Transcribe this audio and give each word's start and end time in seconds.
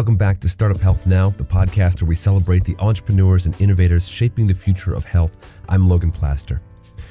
Welcome 0.00 0.16
back 0.16 0.40
to 0.40 0.48
Startup 0.48 0.80
Health 0.80 1.06
Now, 1.06 1.28
the 1.28 1.44
podcast 1.44 2.00
where 2.00 2.08
we 2.08 2.14
celebrate 2.14 2.64
the 2.64 2.74
entrepreneurs 2.78 3.44
and 3.44 3.60
innovators 3.60 4.08
shaping 4.08 4.46
the 4.46 4.54
future 4.54 4.94
of 4.94 5.04
health. 5.04 5.36
I'm 5.68 5.90
Logan 5.90 6.10
Plaster. 6.10 6.62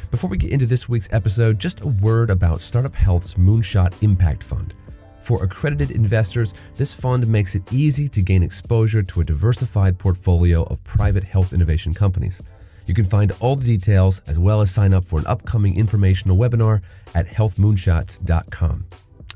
Before 0.09 0.27
we 0.27 0.39
get 0.39 0.49
into 0.49 0.65
this 0.65 0.89
week's 0.89 1.07
episode, 1.11 1.59
just 1.59 1.81
a 1.81 1.87
word 1.87 2.31
about 2.31 2.61
Startup 2.61 2.95
Health's 2.95 3.35
Moonshot 3.35 4.01
Impact 4.01 4.43
Fund. 4.43 4.73
For 5.21 5.43
accredited 5.43 5.91
investors, 5.91 6.55
this 6.77 6.91
fund 6.91 7.27
makes 7.27 7.53
it 7.53 7.71
easy 7.71 8.09
to 8.09 8.23
gain 8.23 8.41
exposure 8.41 9.03
to 9.03 9.21
a 9.21 9.23
diversified 9.23 9.99
portfolio 9.99 10.63
of 10.63 10.83
private 10.83 11.23
health 11.23 11.53
innovation 11.53 11.93
companies. 11.93 12.41
You 12.87 12.95
can 12.95 13.05
find 13.05 13.31
all 13.39 13.55
the 13.55 13.65
details 13.65 14.23
as 14.25 14.39
well 14.39 14.61
as 14.61 14.71
sign 14.71 14.95
up 14.95 15.05
for 15.05 15.19
an 15.19 15.27
upcoming 15.27 15.77
informational 15.77 16.37
webinar 16.37 16.81
at 17.13 17.27
healthmoonshots.com. 17.27 18.87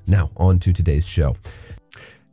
Now, 0.07 0.31
on 0.37 0.57
to 0.59 0.73
today's 0.73 1.05
show. 1.05 1.35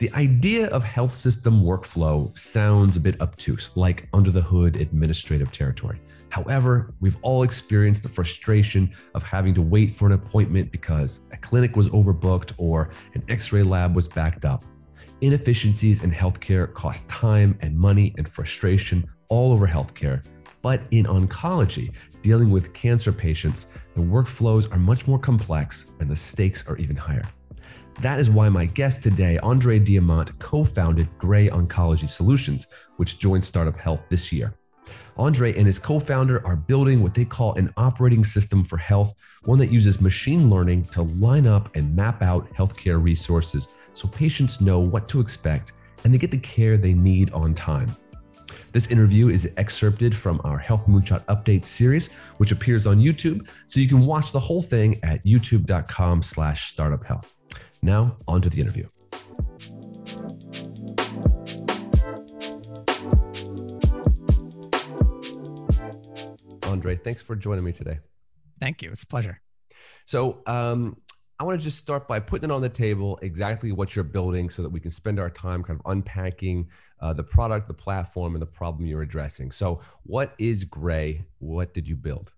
The 0.01 0.11
idea 0.15 0.69
of 0.69 0.83
health 0.83 1.13
system 1.13 1.63
workflow 1.63 2.37
sounds 2.39 2.97
a 2.97 3.01
bit 3.01 3.21
obtuse, 3.21 3.69
like 3.75 4.09
under 4.15 4.31
the 4.31 4.41
hood 4.41 4.77
administrative 4.77 5.53
territory. 5.53 6.01
However, 6.31 6.95
we've 7.01 7.19
all 7.21 7.43
experienced 7.43 8.03
the 8.03 8.09
frustration 8.09 8.95
of 9.15 9.23
having 9.23 9.53
to 9.57 9.61
wait 9.61 9.95
for 9.95 10.07
an 10.07 10.13
appointment 10.13 10.73
because 10.73 11.21
a 11.33 11.37
clinic 11.37 11.77
was 11.77 11.91
overbooked 11.91 12.55
or 12.57 12.89
an 13.13 13.23
x 13.29 13.53
ray 13.53 13.63
lab 13.63 13.95
was 13.95 14.09
backed 14.09 14.47
up. 14.47 14.65
Inefficiencies 15.21 16.03
in 16.03 16.11
healthcare 16.11 16.73
cost 16.73 17.07
time 17.07 17.59
and 17.61 17.79
money 17.79 18.15
and 18.17 18.27
frustration 18.27 19.07
all 19.29 19.53
over 19.53 19.69
healthcare. 19.69 20.25
But 20.63 20.81
in 20.93 21.05
oncology, 21.05 21.93
dealing 22.23 22.51
with 22.51 22.73
cancer 22.73 23.13
patients, 23.13 23.67
the 23.95 24.01
workflows 24.01 24.73
are 24.73 24.79
much 24.79 25.07
more 25.07 25.19
complex 25.19 25.89
and 26.01 26.09
the 26.09 26.17
stakes 26.17 26.67
are 26.67 26.79
even 26.79 26.97
higher. 26.97 27.25
That 28.01 28.19
is 28.19 28.31
why 28.31 28.49
my 28.49 28.65
guest 28.65 29.03
today, 29.03 29.37
Andre 29.39 29.79
Diamant, 29.79 30.39
co 30.39 30.65
founded 30.65 31.07
Gray 31.19 31.51
Oncology 31.51 32.09
Solutions, 32.09 32.67
which 32.97 33.19
joined 33.19 33.45
Startup 33.45 33.77
Health 33.77 34.01
this 34.09 34.33
year. 34.33 34.55
Andre 35.19 35.55
and 35.55 35.67
his 35.67 35.79
co 35.79 36.01
founder 36.01 36.45
are 36.47 36.57
building 36.57 37.03
what 37.03 37.13
they 37.13 37.27
call 37.27 37.53
an 37.57 37.71
operating 37.77 38.25
system 38.25 38.65
for 38.65 38.79
health, 38.79 39.13
one 39.45 39.59
that 39.59 39.71
uses 39.71 40.01
machine 40.01 40.49
learning 40.49 40.85
to 40.85 41.03
line 41.03 41.47
up 41.47 41.77
and 41.77 41.95
map 41.95 42.23
out 42.23 42.51
healthcare 42.55 43.03
resources 43.03 43.69
so 43.93 44.09
patients 44.09 44.63
know 44.63 44.79
what 44.79 45.07
to 45.11 45.21
expect 45.21 45.75
and 46.03 46.15
they 46.15 46.19
get 46.19 46.31
the 46.31 46.39
care 46.39 46.79
they 46.79 46.95
need 46.95 47.31
on 47.33 47.55
time. 47.55 47.95
This 48.73 48.91
interview 48.91 49.29
is 49.29 49.53
excerpted 49.59 50.17
from 50.17 50.41
our 50.43 50.57
Health 50.57 50.87
Moonshot 50.87 51.27
Update 51.27 51.67
series, 51.67 52.09
which 52.39 52.51
appears 52.51 52.87
on 52.87 52.99
YouTube, 52.99 53.47
so 53.67 53.79
you 53.79 53.89
can 53.89 54.07
watch 54.07 54.33
the 54.33 54.41
whole 54.41 54.63
thing 54.63 54.99
at 55.03 55.23
youtube.com 55.27 56.23
slash 56.23 56.75
startuphealth. 56.75 57.35
Now, 57.83 58.17
on 58.29 58.43
to 58.43 58.51
the 58.51 58.61
interview. 58.61 58.89
Andre, 66.65 66.97
thanks 66.97 67.23
for 67.23 67.35
joining 67.35 67.65
me 67.65 67.73
today. 67.73 67.99
Thank 68.61 68.83
you. 68.83 68.93
It's 68.93 69.03
a 69.03 69.07
pleasure. 69.07 69.41
So, 70.05 70.43
um, 70.47 70.97
I 71.39 71.45
want 71.45 71.59
to 71.59 71.65
just 71.65 71.79
start 71.79 72.07
by 72.07 72.21
putting 72.21 72.51
it 72.51 72.53
on 72.53 72.61
the 72.61 72.69
table 72.69 73.19
exactly 73.23 73.73
what 73.73 73.97
you're 73.97 74.05
building 74.05 74.51
so 74.51 74.61
that 74.61 74.69
we 74.69 74.79
can 74.79 74.91
spend 74.91 75.19
our 75.19 75.31
time 75.31 75.63
kind 75.63 75.81
of 75.81 75.91
unpacking 75.91 76.69
uh, 77.01 77.15
the 77.15 77.23
product, 77.23 77.67
the 77.67 77.73
platform, 77.73 78.35
and 78.35 78.43
the 78.43 78.47
problem 78.47 78.85
you're 78.85 79.01
addressing. 79.01 79.51
So, 79.51 79.81
what 80.03 80.35
is 80.39 80.67
Gray? 80.67 81.25
What 81.39 81.73
did 81.73 81.89
you 81.89 81.97
build? 81.97 82.31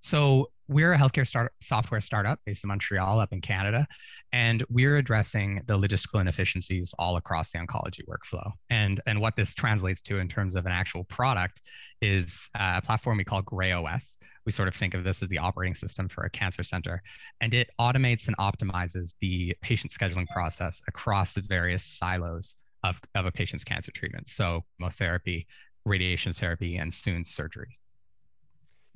So, 0.00 0.50
we're 0.68 0.92
a 0.92 0.98
healthcare 0.98 1.26
start- 1.26 1.52
software 1.60 2.00
startup 2.00 2.38
based 2.44 2.62
in 2.62 2.68
Montreal, 2.68 3.20
up 3.20 3.32
in 3.32 3.40
Canada, 3.40 3.86
and 4.32 4.64
we're 4.68 4.98
addressing 4.98 5.62
the 5.66 5.78
logistical 5.78 6.20
inefficiencies 6.20 6.94
all 6.98 7.16
across 7.16 7.50
the 7.50 7.58
oncology 7.58 8.02
workflow. 8.06 8.52
And 8.68 9.00
and 9.06 9.20
what 9.20 9.34
this 9.34 9.54
translates 9.54 10.02
to 10.02 10.18
in 10.18 10.28
terms 10.28 10.54
of 10.54 10.66
an 10.66 10.72
actual 10.72 11.04
product 11.04 11.60
is 12.02 12.48
uh, 12.58 12.74
a 12.76 12.82
platform 12.82 13.16
we 13.16 13.24
call 13.24 13.42
Gray 13.42 13.72
OS. 13.72 14.18
We 14.44 14.52
sort 14.52 14.68
of 14.68 14.74
think 14.74 14.94
of 14.94 15.04
this 15.04 15.22
as 15.22 15.28
the 15.28 15.38
operating 15.38 15.74
system 15.74 16.08
for 16.08 16.24
a 16.24 16.30
cancer 16.30 16.62
center, 16.62 17.02
and 17.40 17.54
it 17.54 17.70
automates 17.80 18.28
and 18.28 18.36
optimizes 18.36 19.14
the 19.20 19.56
patient 19.62 19.92
scheduling 19.92 20.26
process 20.28 20.80
across 20.86 21.32
the 21.32 21.42
various 21.42 21.84
silos 21.84 22.54
of, 22.84 23.00
of 23.14 23.26
a 23.26 23.32
patient's 23.32 23.64
cancer 23.64 23.90
treatment. 23.92 24.28
So 24.28 24.64
chemotherapy, 24.78 25.46
radiation 25.84 26.34
therapy, 26.34 26.76
and 26.76 26.92
soon 26.92 27.24
surgery 27.24 27.78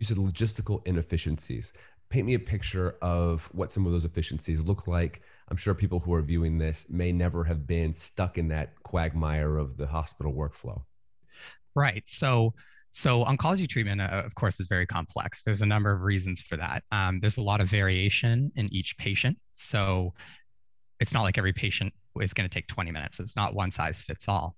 you 0.03 0.07
said 0.07 0.17
logistical 0.17 0.85
inefficiencies. 0.85 1.73
Paint 2.09 2.27
me 2.27 2.35
a 2.35 2.39
picture 2.41 2.97
of 3.03 3.49
what 3.53 3.71
some 3.71 3.87
of 3.87 3.93
those 3.93 4.05
efficiencies 4.05 4.61
look 4.61 4.89
like. 4.89 5.23
I'm 5.49 5.57
sure 5.57 5.75
people 5.75 6.01
who 6.01 6.13
are 6.13 6.23
viewing 6.23 6.59
this 6.59 6.91
may 6.91 7.13
never 7.13 7.45
have 7.45 7.69
been 7.69 7.93
stuck 7.93 8.37
in 8.37 8.49
that 8.49 8.75
quagmire 8.83 9.59
of 9.59 9.77
the 9.77 9.87
hospital 9.87 10.33
workflow. 10.33 10.83
Right. 11.77 12.03
So, 12.07 12.53
so 12.91 13.25
oncology 13.25 13.69
treatment, 13.69 14.01
uh, 14.01 14.23
of 14.25 14.35
course, 14.35 14.59
is 14.59 14.67
very 14.67 14.87
complex. 14.87 15.45
There's 15.45 15.63
a 15.63 15.67
number 15.67 15.93
of 15.93 16.01
reasons 16.01 16.43
for 16.43 16.57
that. 16.57 16.83
Um, 16.91 17.21
there's 17.21 17.37
a 17.37 17.43
lot 17.43 17.61
of 17.61 17.69
variation 17.69 18.51
in 18.57 18.75
each 18.75 18.99
patient. 18.99 19.39
So, 19.55 20.15
it's 20.99 21.15
not 21.15 21.23
like 21.23 21.39
every 21.39 21.53
patient 21.53 21.93
is 22.21 22.33
going 22.33 22.49
to 22.49 22.53
take 22.53 22.67
20 22.67 22.91
minutes. 22.91 23.21
It's 23.21 23.37
not 23.37 23.55
one 23.55 23.71
size 23.71 24.03
fits 24.03 24.27
all. 24.27 24.57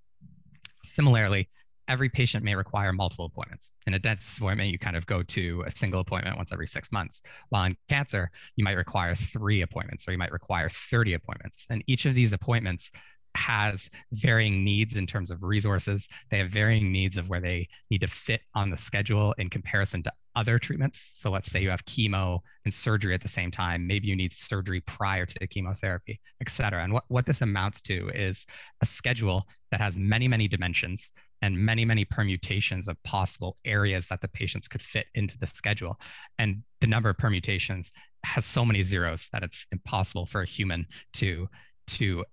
Similarly, 0.84 1.50
every 1.88 2.08
patient 2.08 2.44
may 2.44 2.54
require 2.54 2.92
multiple 2.92 3.26
appointments. 3.26 3.72
In 3.86 3.94
a 3.94 3.98
dentist 3.98 4.38
appointment, 4.38 4.70
you 4.70 4.78
kind 4.78 4.96
of 4.96 5.06
go 5.06 5.22
to 5.22 5.64
a 5.66 5.70
single 5.70 6.00
appointment 6.00 6.36
once 6.36 6.52
every 6.52 6.66
six 6.66 6.90
months. 6.92 7.20
While 7.50 7.64
in 7.64 7.76
cancer, 7.88 8.30
you 8.56 8.64
might 8.64 8.76
require 8.76 9.14
three 9.14 9.62
appointments 9.62 10.08
or 10.08 10.12
you 10.12 10.18
might 10.18 10.32
require 10.32 10.68
30 10.90 11.14
appointments. 11.14 11.66
And 11.70 11.82
each 11.86 12.06
of 12.06 12.14
these 12.14 12.32
appointments 12.32 12.90
has 13.36 13.90
varying 14.12 14.64
needs 14.64 14.96
in 14.96 15.06
terms 15.06 15.30
of 15.30 15.42
resources. 15.42 16.08
They 16.30 16.38
have 16.38 16.50
varying 16.50 16.92
needs 16.92 17.16
of 17.16 17.28
where 17.28 17.40
they 17.40 17.68
need 17.90 18.00
to 18.02 18.06
fit 18.06 18.42
on 18.54 18.70
the 18.70 18.76
schedule 18.76 19.34
in 19.38 19.50
comparison 19.50 20.02
to 20.04 20.12
other 20.36 20.58
treatments. 20.58 21.10
So 21.14 21.30
let's 21.30 21.50
say 21.50 21.60
you 21.60 21.70
have 21.70 21.84
chemo 21.84 22.40
and 22.64 22.72
surgery 22.72 23.14
at 23.14 23.22
the 23.22 23.28
same 23.28 23.50
time. 23.50 23.86
Maybe 23.86 24.08
you 24.08 24.16
need 24.16 24.32
surgery 24.32 24.80
prior 24.80 25.26
to 25.26 25.34
the 25.40 25.46
chemotherapy, 25.46 26.20
et 26.40 26.48
cetera. 26.48 26.82
And 26.82 26.92
what, 26.92 27.04
what 27.08 27.26
this 27.26 27.42
amounts 27.42 27.80
to 27.82 28.08
is 28.14 28.46
a 28.82 28.86
schedule 28.86 29.46
that 29.70 29.80
has 29.80 29.96
many, 29.96 30.28
many 30.28 30.48
dimensions 30.48 31.12
and 31.44 31.58
many, 31.58 31.84
many 31.84 32.06
permutations 32.06 32.88
of 32.88 33.00
possible 33.02 33.58
areas 33.66 34.06
that 34.08 34.22
the 34.22 34.28
patients 34.28 34.66
could 34.66 34.80
fit 34.80 35.08
into 35.14 35.36
the 35.38 35.46
schedule. 35.46 36.00
And 36.38 36.62
the 36.80 36.86
number 36.86 37.10
of 37.10 37.18
permutations 37.18 37.92
has 38.24 38.46
so 38.46 38.64
many 38.64 38.82
zeros 38.82 39.28
that 39.30 39.42
it's 39.42 39.66
impossible 39.70 40.24
for 40.24 40.40
a 40.40 40.46
human 40.46 40.86
to 41.14 41.46
to 41.86 42.24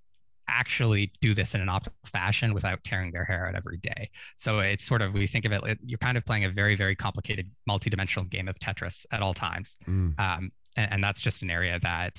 actually 0.47 1.11
do 1.19 1.35
this 1.35 1.53
in 1.55 1.59
an 1.59 1.67
optimal 1.67 1.91
fashion 2.05 2.53
without 2.53 2.81
tearing 2.85 3.11
their 3.11 3.25
hair 3.25 3.47
out 3.47 3.55
every 3.55 3.77
day. 3.77 4.09
So 4.37 4.59
it's 4.59 4.85
sort 4.85 5.01
of 5.01 5.11
we 5.11 5.27
think 5.27 5.43
of 5.43 5.51
it 5.51 5.79
you're 5.85 5.97
kind 5.97 6.17
of 6.17 6.25
playing 6.25 6.45
a 6.45 6.49
very 6.49 6.77
very 6.77 6.95
complicated 6.95 7.51
multidimensional 7.69 8.29
game 8.29 8.47
of 8.47 8.57
Tetris 8.59 9.05
at 9.11 9.21
all 9.21 9.33
times, 9.33 9.75
mm. 9.85 10.17
um, 10.17 10.53
and, 10.77 10.93
and 10.93 11.03
that's 11.03 11.19
just 11.19 11.43
an 11.43 11.51
area 11.51 11.77
that 11.83 12.17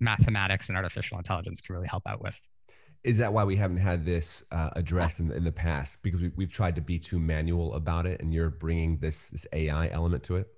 mathematics 0.00 0.68
and 0.68 0.76
artificial 0.76 1.16
intelligence 1.16 1.62
can 1.62 1.74
really 1.74 1.88
help 1.88 2.02
out 2.06 2.22
with. 2.22 2.38
Is 3.02 3.18
that 3.18 3.32
why 3.32 3.44
we 3.44 3.56
haven't 3.56 3.78
had 3.78 4.04
this 4.04 4.44
uh, 4.52 4.70
addressed 4.76 5.20
in 5.20 5.28
the, 5.28 5.36
in 5.36 5.44
the 5.44 5.52
past? 5.52 6.02
Because 6.02 6.20
we, 6.20 6.32
we've 6.36 6.52
tried 6.52 6.74
to 6.74 6.80
be 6.80 6.98
too 6.98 7.18
manual 7.18 7.74
about 7.74 8.06
it, 8.06 8.20
and 8.20 8.32
you're 8.32 8.50
bringing 8.50 8.98
this 8.98 9.28
this 9.28 9.46
AI 9.52 9.88
element 9.88 10.22
to 10.24 10.36
it. 10.36 10.48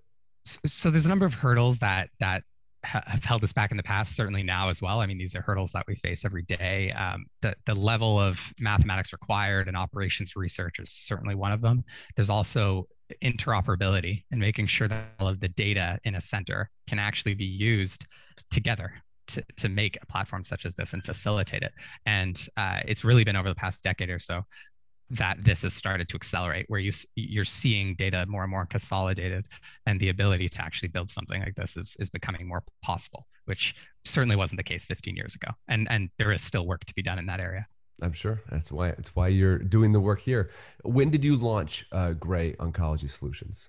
So, 0.44 0.58
so 0.66 0.91
there's 0.91 1.06
a 1.06 1.08
number 1.08 1.26
of 1.26 1.34
hurdles 1.34 1.78
that 1.78 2.10
that 2.19 2.42
have 2.84 3.22
held 3.22 3.44
us 3.44 3.52
back 3.52 3.70
in 3.70 3.76
the 3.76 3.82
past, 3.82 4.16
certainly 4.16 4.42
now 4.42 4.69
as 4.69 4.82
well. 4.82 5.00
I 5.00 5.06
mean, 5.06 5.19
these 5.19 5.36
are 5.36 5.41
hurdles 5.41 5.70
that 5.72 5.84
we 5.86 5.94
face 5.94 6.25
every 6.25 6.42
day. 6.42 6.91
Um, 6.92 7.26
the, 7.41 7.54
the 7.64 7.75
level 7.75 8.19
of 8.19 8.41
mathematics 8.58 9.12
required 9.12 9.69
and 9.69 9.76
operations 9.76 10.34
research 10.34 10.81
is 10.81 10.91
certainly 10.91 11.34
one 11.34 11.52
of 11.52 11.60
them. 11.60 11.84
There's 12.16 12.31
also 12.31 12.88
interoperability 13.22 14.25
and 14.31 14.40
making 14.40 14.67
sure 14.67 14.88
that 14.88 15.05
all 15.20 15.28
of 15.28 15.38
the 15.38 15.49
data 15.49 15.99
in 16.05 16.17
a 16.17 16.20
center 16.20 16.70
can 16.88 16.99
actually 16.99 17.34
be 17.34 17.44
used 17.44 18.06
together 18.50 18.93
to, 19.32 19.44
to 19.56 19.69
make 19.69 19.99
a 20.00 20.06
platform 20.06 20.44
such 20.44 20.67
as 20.67 20.75
this 20.76 20.93
and 20.93 21.02
facilitate 21.05 21.62
it. 21.62 21.73
And 22.06 22.38
uh, 22.56 22.81
it's 22.87 23.05
really 23.05 23.25
been 23.25 23.37
over 23.37 23.49
the 23.49 23.55
past 23.55 23.82
decade 23.82 24.11
or 24.11 24.19
so 24.19 24.43
that 25.11 25.37
this 25.44 25.62
has 25.62 25.75
started 25.75 26.08
to 26.08 26.17
accelerate 26.17 26.64
where 26.69 26.81
you 26.81 26.90
you're 27.17 27.44
seeing 27.44 27.94
data 27.96 28.25
more 28.26 28.44
and 28.44 28.50
more 28.50 28.64
consolidated 28.64 29.46
and 29.84 30.00
the 30.00 30.08
ability 30.08 30.49
to 30.49 30.62
actually 30.62 30.88
build 30.88 31.11
something 31.11 31.38
like 31.43 31.55
this 31.55 31.76
is 31.76 31.94
is 32.00 32.08
becoming 32.08 32.49
more 32.49 32.62
possible 32.82 33.26
which 33.46 33.75
certainly 34.05 34.37
wasn't 34.37 34.58
the 34.58 34.64
case 34.64 34.84
15 34.84 35.17
years 35.17 35.34
ago. 35.34 35.49
And 35.69 35.90
and 35.90 36.11
there 36.19 36.32
is 36.32 36.43
still 36.43 36.67
work 36.67 36.84
to 36.84 36.94
be 36.94 37.02
done 37.02 37.19
in 37.19 37.26
that 37.26 37.40
area. 37.40 37.67
I'm 38.00 38.12
sure. 38.12 38.40
That's 38.50 38.73
why 38.73 38.88
it's 38.88 39.14
why 39.14 39.29
you're 39.29 39.58
doing 39.58 39.93
the 39.93 40.00
work 40.00 40.20
here. 40.20 40.50
When 40.82 41.11
did 41.11 41.25
you 41.25 41.37
launch 41.37 41.87
uh, 41.93 42.12
gray 42.12 42.55
oncology 42.55 43.08
solutions 43.08 43.69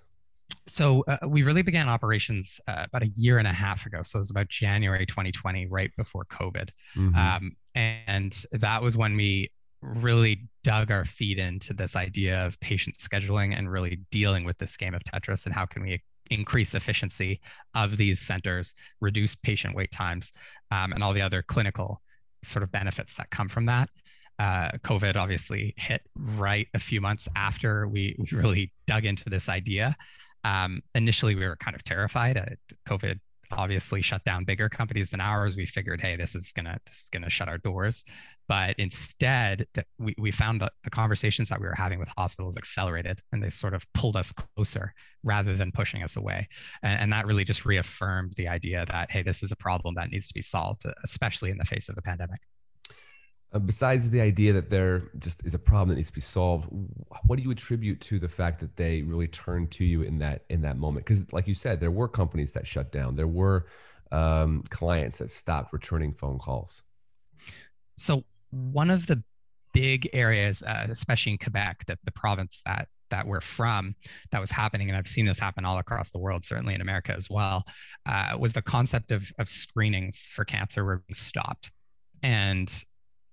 so 0.66 1.04
uh, 1.06 1.18
we 1.26 1.42
really 1.42 1.62
began 1.62 1.88
operations 1.88 2.60
uh, 2.68 2.86
about 2.86 3.02
a 3.02 3.08
year 3.16 3.38
and 3.38 3.48
a 3.48 3.52
half 3.52 3.86
ago. 3.86 4.02
So 4.02 4.18
it 4.18 4.20
was 4.20 4.30
about 4.30 4.48
January 4.48 5.06
2020, 5.06 5.66
right 5.66 5.90
before 5.96 6.24
COVID. 6.26 6.70
Mm-hmm. 6.96 7.14
Um, 7.16 7.56
and 7.74 8.36
that 8.52 8.82
was 8.82 8.96
when 8.96 9.16
we 9.16 9.50
really 9.82 10.48
dug 10.62 10.90
our 10.90 11.04
feet 11.04 11.38
into 11.38 11.74
this 11.74 11.94
idea 11.96 12.46
of 12.46 12.58
patient 12.60 12.96
scheduling 12.96 13.56
and 13.56 13.70
really 13.70 14.00
dealing 14.10 14.44
with 14.44 14.56
this 14.58 14.76
game 14.76 14.94
of 14.94 15.02
Tetris 15.04 15.44
and 15.44 15.54
how 15.54 15.66
can 15.66 15.82
we 15.82 16.02
increase 16.30 16.74
efficiency 16.74 17.40
of 17.74 17.96
these 17.96 18.20
centers, 18.20 18.74
reduce 19.00 19.34
patient 19.34 19.74
wait 19.74 19.90
times, 19.92 20.32
um, 20.70 20.92
and 20.92 21.02
all 21.02 21.12
the 21.12 21.20
other 21.20 21.42
clinical 21.42 22.00
sort 22.42 22.62
of 22.62 22.72
benefits 22.72 23.14
that 23.14 23.30
come 23.30 23.48
from 23.48 23.66
that. 23.66 23.90
uh, 24.38 24.70
COVID 24.84 25.16
obviously 25.16 25.74
hit 25.76 26.02
right 26.16 26.66
a 26.74 26.78
few 26.78 27.00
months 27.00 27.28
after 27.36 27.86
we, 27.86 28.16
we 28.18 28.36
really 28.36 28.72
dug 28.86 29.04
into 29.04 29.28
this 29.30 29.48
idea. 29.48 29.96
Um, 30.44 30.82
initially, 30.94 31.34
we 31.34 31.46
were 31.46 31.56
kind 31.56 31.74
of 31.74 31.82
terrified. 31.82 32.36
Uh, 32.36 32.44
COVID 32.88 33.18
obviously 33.50 34.02
shut 34.02 34.24
down 34.24 34.44
bigger 34.44 34.68
companies 34.68 35.10
than 35.10 35.20
ours. 35.20 35.56
We 35.56 35.66
figured, 35.66 36.00
hey, 36.00 36.16
this 36.16 36.34
is 36.34 36.52
gonna 36.52 36.78
this 36.86 37.02
is 37.02 37.08
gonna 37.10 37.30
shut 37.30 37.48
our 37.48 37.58
doors. 37.58 38.04
But 38.46 38.74
instead, 38.78 39.66
we, 39.98 40.14
we 40.18 40.30
found 40.30 40.60
that 40.60 40.72
the 40.82 40.90
conversations 40.90 41.48
that 41.48 41.60
we 41.60 41.66
were 41.66 41.74
having 41.74 41.98
with 41.98 42.08
hospitals 42.16 42.58
accelerated 42.58 43.22
and 43.32 43.42
they 43.42 43.48
sort 43.48 43.72
of 43.72 43.86
pulled 43.94 44.16
us 44.16 44.32
closer 44.32 44.92
rather 45.22 45.56
than 45.56 45.72
pushing 45.72 46.02
us 46.02 46.16
away. 46.16 46.48
And, 46.82 47.00
and 47.00 47.12
that 47.12 47.26
really 47.26 47.44
just 47.44 47.64
reaffirmed 47.64 48.34
the 48.36 48.48
idea 48.48 48.84
that, 48.86 49.10
hey, 49.10 49.22
this 49.22 49.42
is 49.42 49.50
a 49.50 49.56
problem 49.56 49.94
that 49.94 50.10
needs 50.10 50.28
to 50.28 50.34
be 50.34 50.42
solved, 50.42 50.82
especially 51.04 51.50
in 51.50 51.56
the 51.56 51.64
face 51.64 51.88
of 51.88 51.96
a 51.96 52.02
pandemic. 52.02 52.40
Uh, 53.54 53.58
besides 53.60 54.10
the 54.10 54.20
idea 54.20 54.52
that 54.52 54.68
there 54.68 55.10
just 55.20 55.46
is 55.46 55.54
a 55.54 55.58
problem 55.58 55.90
that 55.90 55.94
needs 55.94 56.08
to 56.08 56.14
be 56.14 56.20
solved, 56.20 56.66
what 57.26 57.36
do 57.36 57.42
you 57.42 57.52
attribute 57.52 58.00
to 58.00 58.18
the 58.18 58.28
fact 58.28 58.58
that 58.58 58.74
they 58.74 59.02
really 59.02 59.28
turned 59.28 59.70
to 59.70 59.84
you 59.84 60.02
in 60.02 60.18
that 60.18 60.44
in 60.50 60.60
that 60.60 60.76
moment? 60.76 61.06
Because, 61.06 61.32
like 61.32 61.46
you 61.46 61.54
said, 61.54 61.78
there 61.78 61.92
were 61.92 62.08
companies 62.08 62.52
that 62.52 62.66
shut 62.66 62.90
down. 62.90 63.14
There 63.14 63.28
were 63.28 63.66
um, 64.10 64.64
clients 64.70 65.18
that 65.18 65.30
stopped 65.30 65.72
returning 65.72 66.12
phone 66.12 66.38
calls. 66.38 66.82
So 67.96 68.24
one 68.50 68.90
of 68.90 69.06
the 69.06 69.22
big 69.72 70.08
areas, 70.12 70.62
uh, 70.62 70.86
especially 70.90 71.32
in 71.32 71.38
Quebec, 71.38 71.84
that 71.86 71.98
the 72.04 72.12
province 72.12 72.60
that 72.66 72.88
that 73.10 73.24
we're 73.24 73.40
from, 73.40 73.94
that 74.32 74.40
was 74.40 74.50
happening, 74.50 74.88
and 74.88 74.96
I've 74.96 75.06
seen 75.06 75.26
this 75.26 75.38
happen 75.38 75.64
all 75.64 75.78
across 75.78 76.10
the 76.10 76.18
world, 76.18 76.44
certainly 76.44 76.74
in 76.74 76.80
America 76.80 77.14
as 77.16 77.30
well, 77.30 77.62
uh, 78.06 78.36
was 78.36 78.52
the 78.52 78.62
concept 78.62 79.12
of 79.12 79.30
of 79.38 79.48
screenings 79.48 80.26
for 80.28 80.44
cancer 80.44 80.84
were 80.84 81.04
stopped, 81.12 81.70
and 82.24 82.68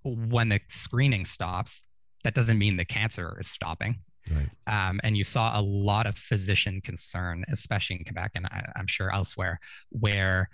when 0.03 0.49
the 0.49 0.59
screening 0.69 1.25
stops, 1.25 1.83
that 2.23 2.33
doesn't 2.33 2.57
mean 2.57 2.77
the 2.77 2.85
cancer 2.85 3.37
is 3.39 3.47
stopping. 3.47 3.97
Right. 4.29 4.49
Um, 4.67 4.99
and 5.03 5.17
you 5.17 5.23
saw 5.23 5.59
a 5.59 5.61
lot 5.61 6.05
of 6.05 6.17
physician 6.17 6.81
concern, 6.81 7.43
especially 7.51 7.97
in 7.97 8.03
Quebec 8.05 8.31
and 8.35 8.45
I, 8.47 8.65
I'm 8.75 8.87
sure 8.87 9.13
elsewhere, 9.13 9.59
where 9.89 10.49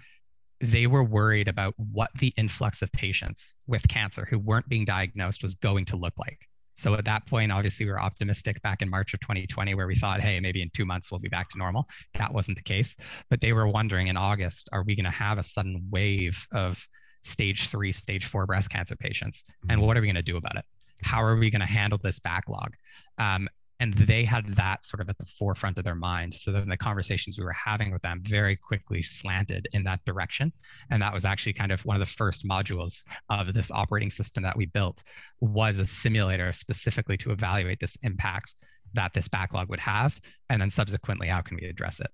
they 0.61 0.87
were 0.87 1.03
worried 1.03 1.47
about 1.47 1.73
what 1.77 2.09
the 2.19 2.33
influx 2.37 2.81
of 2.81 2.91
patients 2.91 3.55
with 3.67 3.87
cancer 3.87 4.25
who 4.25 4.39
weren't 4.39 4.67
being 4.69 4.85
diagnosed 4.85 5.43
was 5.43 5.55
going 5.55 5.85
to 5.85 5.97
look 5.97 6.13
like. 6.17 6.39
So 6.75 6.93
at 6.93 7.05
that 7.05 7.25
point, 7.25 7.51
obviously, 7.51 7.85
we 7.87 7.91
were 7.91 7.99
optimistic 7.99 8.61
back 8.61 8.83
in 8.83 8.89
March 8.89 9.13
of 9.15 9.19
2020, 9.21 9.73
where 9.73 9.87
we 9.87 9.95
thought, 9.95 10.21
hey, 10.21 10.39
maybe 10.39 10.61
in 10.61 10.69
two 10.75 10.85
months 10.85 11.11
we'll 11.11 11.19
be 11.19 11.27
back 11.27 11.49
to 11.49 11.57
normal. 11.57 11.87
That 12.13 12.31
wasn't 12.31 12.57
the 12.57 12.63
case. 12.63 12.95
But 13.31 13.41
they 13.41 13.51
were 13.51 13.67
wondering 13.67 14.07
in 14.07 14.17
August, 14.17 14.69
are 14.71 14.83
we 14.83 14.95
going 14.95 15.05
to 15.05 15.11
have 15.11 15.39
a 15.39 15.43
sudden 15.43 15.87
wave 15.89 16.37
of 16.51 16.79
stage 17.23 17.69
three, 17.69 17.91
stage 17.91 18.25
four 18.25 18.45
breast 18.45 18.69
cancer 18.69 18.95
patients? 18.95 19.43
And 19.69 19.79
mm-hmm. 19.79 19.87
what 19.87 19.97
are 19.97 20.01
we 20.01 20.07
going 20.07 20.15
to 20.15 20.21
do 20.21 20.37
about 20.37 20.57
it? 20.57 20.65
How 21.03 21.21
are 21.23 21.35
we 21.35 21.49
going 21.49 21.61
to 21.61 21.67
handle 21.67 21.99
this 22.01 22.19
backlog? 22.19 22.73
Um, 23.17 23.47
and 23.79 23.93
they 23.93 24.23
had 24.23 24.47
that 24.55 24.83
sort 24.83 25.01
of 25.01 25.09
at 25.09 25.17
the 25.17 25.25
forefront 25.25 25.77
of 25.77 25.83
their 25.83 25.95
mind 25.95 26.33
so 26.33 26.51
then 26.51 26.67
the 26.67 26.77
conversations 26.77 27.37
we 27.37 27.43
were 27.43 27.53
having 27.53 27.91
with 27.91 28.01
them 28.01 28.21
very 28.23 28.55
quickly 28.55 29.01
slanted 29.01 29.67
in 29.73 29.83
that 29.83 30.03
direction 30.05 30.51
and 30.89 31.01
that 31.01 31.13
was 31.13 31.25
actually 31.25 31.53
kind 31.53 31.71
of 31.71 31.83
one 31.85 31.95
of 31.95 31.99
the 31.99 32.13
first 32.13 32.47
modules 32.47 33.03
of 33.29 33.53
this 33.53 33.71
operating 33.71 34.09
system 34.09 34.43
that 34.43 34.57
we 34.57 34.65
built 34.65 35.03
was 35.41 35.79
a 35.79 35.87
simulator 35.87 36.51
specifically 36.51 37.17
to 37.17 37.31
evaluate 37.31 37.79
this 37.79 37.97
impact 38.03 38.53
that 38.93 39.13
this 39.13 39.27
backlog 39.27 39.69
would 39.69 39.79
have 39.79 40.19
and 40.49 40.61
then 40.61 40.69
subsequently 40.69 41.27
how 41.27 41.41
can 41.41 41.57
we 41.57 41.67
address 41.67 41.99
it 41.99 42.07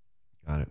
got 0.47 0.61
it 0.61 0.69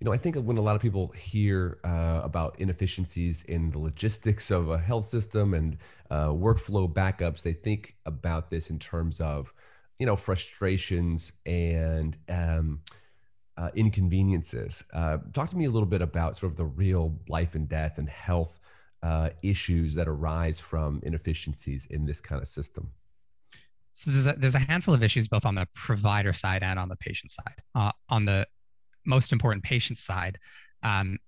you 0.00 0.04
know, 0.04 0.12
I 0.12 0.16
think 0.16 0.36
when 0.36 0.56
a 0.56 0.62
lot 0.62 0.76
of 0.76 0.82
people 0.82 1.08
hear 1.08 1.78
uh, 1.84 2.20
about 2.22 2.56
inefficiencies 2.58 3.42
in 3.44 3.70
the 3.70 3.78
logistics 3.78 4.50
of 4.50 4.70
a 4.70 4.78
health 4.78 5.06
system 5.06 5.54
and 5.54 5.76
uh, 6.10 6.28
workflow 6.28 6.92
backups, 6.92 7.42
they 7.42 7.52
think 7.52 7.96
about 8.06 8.48
this 8.48 8.70
in 8.70 8.78
terms 8.78 9.20
of 9.20 9.52
you 9.98 10.06
know 10.06 10.16
frustrations 10.16 11.32
and 11.46 12.16
um, 12.28 12.80
uh, 13.56 13.70
inconveniences. 13.74 14.82
Uh, 14.92 15.18
talk 15.32 15.48
to 15.50 15.56
me 15.56 15.64
a 15.64 15.70
little 15.70 15.88
bit 15.88 16.02
about 16.02 16.36
sort 16.36 16.52
of 16.52 16.56
the 16.56 16.64
real 16.64 17.18
life 17.28 17.54
and 17.54 17.68
death 17.68 17.98
and 17.98 18.08
health 18.08 18.60
uh, 19.02 19.30
issues 19.42 19.94
that 19.94 20.08
arise 20.08 20.58
from 20.58 21.00
inefficiencies 21.02 21.86
in 21.86 22.06
this 22.06 22.20
kind 22.20 22.40
of 22.40 22.48
system. 22.48 22.90
So 23.92 24.10
there's 24.10 24.26
a, 24.26 24.32
there's 24.32 24.54
a 24.56 24.60
handful 24.60 24.92
of 24.92 25.04
issues 25.04 25.28
both 25.28 25.44
on 25.44 25.54
the 25.54 25.68
provider 25.72 26.32
side 26.32 26.64
and 26.64 26.78
on 26.78 26.88
the 26.88 26.96
patient 26.96 27.30
side. 27.30 27.62
Uh, 27.74 27.92
on 28.08 28.24
the 28.24 28.46
most 29.04 29.32
important 29.32 29.62
patient 29.64 29.98
side, 29.98 30.38
um, 30.82 31.18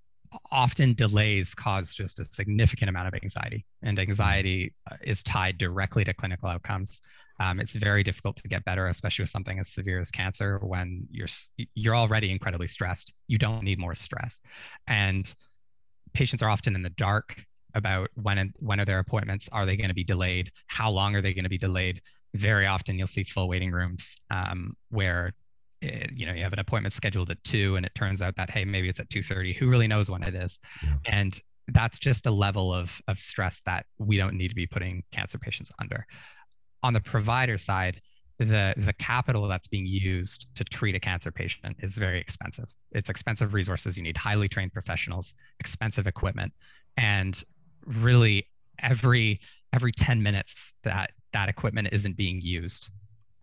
often 0.51 0.95
delays 0.95 1.55
cause 1.55 1.95
just 1.95 2.21
a 2.21 2.25
significant 2.25 2.89
amount 2.89 3.09
of 3.09 3.15
anxiety, 3.15 3.65
and 3.83 3.99
anxiety 3.99 4.75
uh, 4.91 4.97
is 5.03 5.23
tied 5.23 5.59
directly 5.59 6.05
to 6.05 6.13
clinical 6.15 6.49
outcomes. 6.49 7.01
Um, 7.39 7.61
it's 7.61 7.75
very 7.75 8.03
difficult 8.03 8.37
to 8.37 8.49
get 8.49 8.65
better, 8.65 8.89
especially 8.89 9.23
with 9.25 9.31
something 9.31 9.59
as 9.59 9.69
severe 9.69 10.01
as 10.01 10.11
cancer, 10.11 10.59
when 10.63 11.07
you're 11.11 11.29
you're 11.75 11.97
already 11.97 12.31
incredibly 12.31 12.67
stressed. 12.67 13.13
You 13.29 13.39
don't 13.39 13.63
need 13.63 13.79
more 13.79 13.95
stress, 13.95 14.41
and 14.87 15.33
patients 16.13 16.43
are 16.43 16.49
often 16.49 16.75
in 16.75 16.83
the 16.83 16.91
dark 16.91 17.45
about 17.75 18.09
when 18.15 18.53
when 18.57 18.81
are 18.81 18.85
their 18.87 18.99
appointments? 18.99 19.49
Are 19.53 19.67
they 19.67 19.77
going 19.77 19.89
to 19.89 19.95
be 19.95 20.05
delayed? 20.05 20.51
How 20.67 20.91
long 20.91 21.15
are 21.15 21.21
they 21.21 21.35
going 21.35 21.45
to 21.45 21.51
be 21.51 21.59
delayed? 21.59 22.01
Very 22.35 22.67
often, 22.67 22.99
you'll 22.99 23.07
see 23.07 23.23
full 23.23 23.49
waiting 23.49 23.71
rooms 23.71 24.17
um, 24.31 24.75
where 24.91 25.33
it, 25.81 26.11
you 26.15 26.27
know 26.27 26.33
you 26.33 26.43
have 26.43 26.53
an 26.53 26.59
appointment 26.59 26.95
scheduled 26.95 27.31
at 27.31 27.43
two, 27.45 27.77
and 27.77 27.85
it 27.85 27.95
turns 27.95 28.23
out 28.23 28.37
that 28.37 28.51
hey, 28.51 28.65
maybe 28.65 28.89
it's 28.89 29.01
at 29.01 29.11
two 29.11 29.23
thirty. 29.23 29.53
Who 29.53 29.69
really 29.69 29.89
knows 29.89 30.11
when 30.11 30.23
it 30.23 30.35
is? 30.35 30.59
Yeah. 30.83 30.95
And 31.07 31.41
that's 31.69 31.99
just 31.99 32.27
a 32.27 32.31
level 32.31 32.73
of 32.73 32.91
of 33.09 33.19
stress 33.19 33.61
that 33.67 33.87
we 33.99 34.17
don't 34.17 34.35
need 34.35 34.49
to 34.49 34.55
be 34.55 34.67
putting 34.67 35.03
cancer 35.13 35.39
patients 35.39 35.73
under 35.81 36.07
on 36.87 36.93
the 36.93 37.01
provider 37.01 37.59
side, 37.59 38.01
the 38.39 38.75
the 38.77 38.93
capital 38.93 39.49
that's 39.49 39.67
being 39.67 39.87
used 39.87 40.47
to 40.55 40.65
treat 40.65 40.95
a 40.95 41.01
cancer 41.01 41.33
patient 41.33 41.77
is 41.81 41.97
very 41.97 42.21
expensive. 42.21 42.73
It's 42.93 43.09
expensive 43.09 43.55
resources. 43.55 43.97
You 43.97 44.05
need 44.05 44.17
highly 44.17 44.49
trained 44.49 44.73
professionals, 44.73 45.35
expensive 45.59 46.07
equipment, 46.07 46.53
and 46.97 47.43
really 47.85 48.49
every 48.79 49.41
every 49.73 49.93
10 49.93 50.23
minutes 50.23 50.75
that 50.85 51.11
that 51.33 51.49
equipment 51.49 51.89
isn't 51.93 52.17
being 52.17 52.41
used 52.41 52.89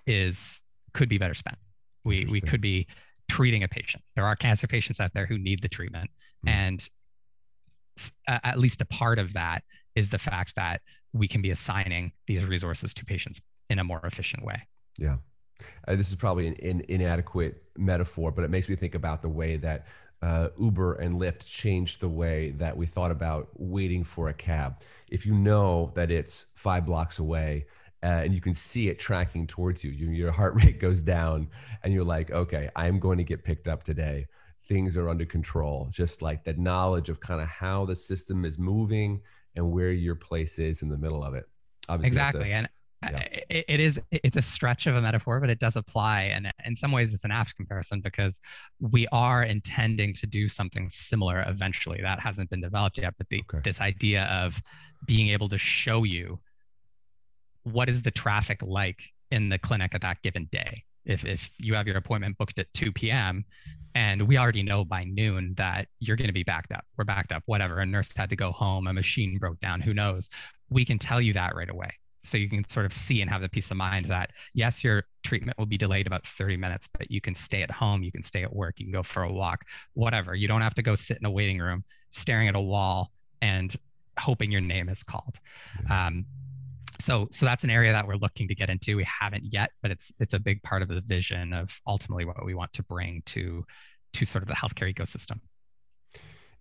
is 0.07 0.62
could 0.94 1.09
be 1.09 1.18
better 1.18 1.33
spent. 1.33 1.57
We 2.03 2.25
we 2.25 2.41
could 2.41 2.61
be 2.61 2.88
treating 3.29 3.63
a 3.63 3.67
patient. 3.67 4.03
There 4.15 4.25
are 4.25 4.36
cancer 4.36 4.67
patients 4.67 5.00
out 5.00 5.13
there 5.13 5.25
who 5.25 5.38
need 5.38 5.62
the 5.62 5.69
treatment, 5.69 6.10
mm-hmm. 6.45 6.50
and 6.50 6.89
at 8.27 8.60
least 8.60 8.81
a 8.81 8.86
part 8.86 9.19
of 9.19 9.33
that 9.33 9.63
is 9.95 10.10
the 10.10 10.17
fact 10.17 10.55
that 10.55 10.81
we 11.13 11.27
can 11.27 11.41
be 11.41 11.51
assigning 11.51 12.12
these 12.27 12.43
resources 12.43 12.93
to 12.95 13.05
patients 13.05 13.39
in 13.69 13.79
a 13.79 13.83
more 13.83 14.01
efficient 14.03 14.43
way. 14.43 14.62
Yeah. 14.98 15.17
Uh, 15.88 15.95
this 15.95 16.10
is 16.10 16.15
probably 16.15 16.48
an, 16.48 16.55
an, 16.63 16.83
inadequate 16.89 17.63
metaphor, 17.77 18.31
but 18.31 18.43
it 18.43 18.50
makes 18.50 18.67
me 18.67 18.75
think 18.75 18.95
about 18.95 19.22
the 19.22 19.29
way 19.29 19.57
that 19.57 19.86
uh, 20.22 20.50
Uber 20.60 20.95
and 20.95 21.19
Lyft 21.19 21.45
changed 21.45 22.00
the 22.00 22.10
way 22.10 22.51
that 22.51 22.75
we 22.75 22.86
thought 22.86 23.12
about 23.12 23.50
waiting 23.55 24.03
for 24.03 24.29
a 24.29 24.33
cab. 24.33 24.81
If 25.10 25.25
you 25.25 25.36
know 25.36 25.91
that 25.95 26.10
it's 26.10 26.45
five 26.55 26.86
blocks 26.86 27.19
away, 27.19 27.65
uh, 28.03 28.24
and 28.24 28.33
you 28.33 28.41
can 28.41 28.53
see 28.53 28.89
it 28.89 29.00
tracking 29.00 29.48
towards 29.48 29.83
you. 29.83 29.91
you. 29.91 30.10
Your 30.10 30.31
heart 30.31 30.55
rate 30.63 30.79
goes 30.79 31.01
down, 31.01 31.48
and 31.83 31.93
you're 31.93 32.03
like, 32.03 32.31
okay, 32.31 32.69
I'm 32.75 33.00
going 33.00 33.17
to 33.17 33.24
get 33.24 33.43
picked 33.43 33.67
up 33.67 33.83
today. 33.83 34.27
Things 34.67 34.98
are 34.98 35.10
under 35.10 35.25
control. 35.25 35.88
Just 35.91 36.22
like 36.22 36.43
the 36.43 36.53
knowledge 36.53 37.10
of 37.10 37.19
kind 37.19 37.41
of 37.41 37.48
how 37.48 37.86
the 37.86 37.95
system 37.95 38.45
is 38.45 38.57
moving 38.57 39.22
and 39.55 39.72
where 39.72 39.91
your 39.91 40.15
place 40.15 40.60
is 40.60 40.81
in 40.81 40.89
the 40.89 40.98
middle 40.98 41.24
of 41.24 41.33
it. 41.33 41.45
Obviously, 41.89 42.17
exactly. 42.17 42.51
A, 42.51 42.55
and 42.55 42.69
yeah. 43.03 43.27
it, 43.50 43.65
it 43.67 43.79
is 43.79 44.00
it's 44.12 44.38
a 44.38 44.41
stretch 44.41 44.88
of 44.88 44.95
a 44.95 45.01
metaphor, 45.01 45.39
but 45.39 45.50
it 45.50 45.60
does 45.60 45.75
apply. 45.75 46.24
And 46.24 46.51
in 46.65 46.75
some 46.75 46.91
ways, 46.91 47.13
it's 47.13 47.24
an 47.24 47.31
apt 47.31 47.55
comparison 47.55 48.01
because 48.01 48.39
we 48.79 49.07
are 49.12 49.43
intending 49.43 50.13
to 50.15 50.27
do 50.27 50.48
something 50.48 50.89
similar 50.89 51.43
eventually. 51.48 52.00
That 52.01 52.19
hasn't 52.19 52.50
been 52.50 52.62
developed 52.62 52.98
yet, 52.98 53.13
but 53.17 53.27
the, 53.29 53.43
okay. 53.50 53.62
this 53.63 53.81
idea 53.81 54.24
of 54.25 54.62
being 55.05 55.29
able 55.29 55.50
to 55.50 55.57
show 55.57 56.03
you 56.03 56.39
what 57.63 57.89
is 57.89 58.01
the 58.01 58.12
traffic 58.12 58.62
like 58.62 59.01
in 59.32 59.50
the 59.50 59.58
clinic 59.58 59.93
at 59.93 60.01
that 60.01 60.22
given 60.22 60.48
day? 60.51 60.84
If, 61.05 61.25
if 61.25 61.50
you 61.58 61.74
have 61.75 61.86
your 61.86 61.98
appointment 61.98 62.38
booked 62.38 62.60
at 62.60 62.74
2 62.74 62.93
p.m 62.93 63.43
and 63.96 64.22
we 64.25 64.38
already 64.38 64.63
know 64.63 64.86
by 64.86 65.03
noon 65.03 65.53
that 65.58 65.88
you're 66.00 66.15
going 66.15 66.27
to 66.29 66.34
be 66.34 66.43
backed 66.43 66.72
up 66.72 66.86
we're 66.98 67.03
backed 67.03 67.34
up 67.34 67.43
whatever 67.46 67.79
a 67.79 67.86
nurse 67.86 68.15
had 68.15 68.29
to 68.29 68.38
go 68.38 68.53
home 68.53 68.88
a 68.88 68.93
machine 68.93 69.38
broke 69.38 69.60
down 69.60 69.82
who 69.82 69.93
knows? 69.93 70.29
We 70.70 70.86
can 70.86 70.98
tell 70.98 71.22
you 71.22 71.34
that 71.34 71.55
right 71.55 71.70
away. 71.70 71.89
So 72.24 72.38
you 72.38 72.50
can 72.50 72.67
sort 72.70 72.86
of 72.86 72.93
see 72.93 73.22
and 73.22 73.29
have 73.29 73.41
the 73.41 73.50
peace 73.50 73.70
of 73.70 73.75
mind 73.75 74.05
that 74.05 74.32
yes 74.53 74.82
your 74.82 75.03
treatment 75.24 75.58
will 75.58 75.65
be 75.65 75.77
delayed 75.77 76.08
about 76.08 76.25
30 76.25 76.55
minutes 76.55 76.88
but 76.98 77.12
you 77.12 77.20
can 77.20 77.36
stay 77.36 77.63
at 77.63 77.70
home 77.70 78.01
you 78.01 78.12
can 78.12 78.24
stay 78.24 78.43
at 78.43 78.55
work 78.55 78.79
you 78.79 78.86
can 78.86 78.93
go 78.93 79.03
for 79.03 79.24
a 79.24 79.32
walk 79.32 79.65
whatever. 79.93 80.34
You 80.36 80.48
don't 80.48 80.62
have 80.62 80.75
to 80.75 80.82
go 80.82 80.96
sit 80.96 81.17
in 81.17 81.25
a 81.25 81.32
waiting 81.32 81.60
room 81.60 81.84
staring 82.12 82.48
at 82.48 82.55
a 82.55 82.62
wall 82.62 83.12
and 83.41 83.75
hoping 84.17 84.51
your 84.51 84.62
name 84.62 84.89
is 84.89 85.03
called. 85.03 85.39
Um, 85.89 86.25
so 87.03 87.27
so 87.31 87.45
that's 87.45 87.63
an 87.63 87.69
area 87.69 87.91
that 87.91 88.07
we're 88.07 88.15
looking 88.15 88.48
to 88.48 88.55
get 88.55 88.69
into 88.69 88.95
we 88.95 89.05
haven't 89.22 89.43
yet 89.51 89.69
but 89.81 89.91
it's 89.91 90.12
it's 90.19 90.33
a 90.33 90.39
big 90.39 90.62
part 90.63 90.81
of 90.81 90.88
the 90.88 91.01
vision 91.01 91.53
of 91.53 91.69
ultimately 91.86 92.25
what 92.25 92.43
we 92.45 92.53
want 92.53 92.72
to 92.74 92.83
bring 92.83 93.22
to 93.25 93.63
to 94.13 94.25
sort 94.25 94.41
of 94.41 94.48
the 94.48 94.55
healthcare 94.55 94.93
ecosystem 94.93 95.39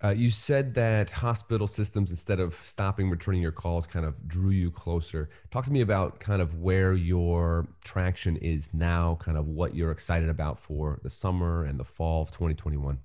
Uh, 0.04 0.08
you 0.08 0.30
said 0.30 0.75
that 0.75 1.12
hospital 1.12 1.68
systems, 1.68 2.11
instead 2.11 2.40
of 2.40 2.54
stopping 2.54 3.08
returning 3.08 3.40
your 3.40 3.52
calls, 3.52 3.87
kind 3.87 4.04
of 4.04 4.14
drew 4.26 4.50
you 4.50 4.70
closer. 4.70 5.30
Talk 5.52 5.64
to 5.64 5.70
me 5.72 5.80
about 5.80 6.18
kind 6.18 6.42
of 6.42 6.56
where 6.56 6.94
your 6.94 7.68
traction 7.84 8.37
is 8.38 8.75
now, 8.75 9.16
kind 9.20 9.38
of 9.38 9.46
what 9.46 9.76
you're 9.76 9.92
excited 9.92 10.28
about 10.28 10.58
for 10.58 10.99
the 11.04 11.11
summer 11.11 11.64
and 11.64 11.78
the 11.78 11.84
fall 11.84 12.22
of 12.22 12.32
2021. 12.32 12.99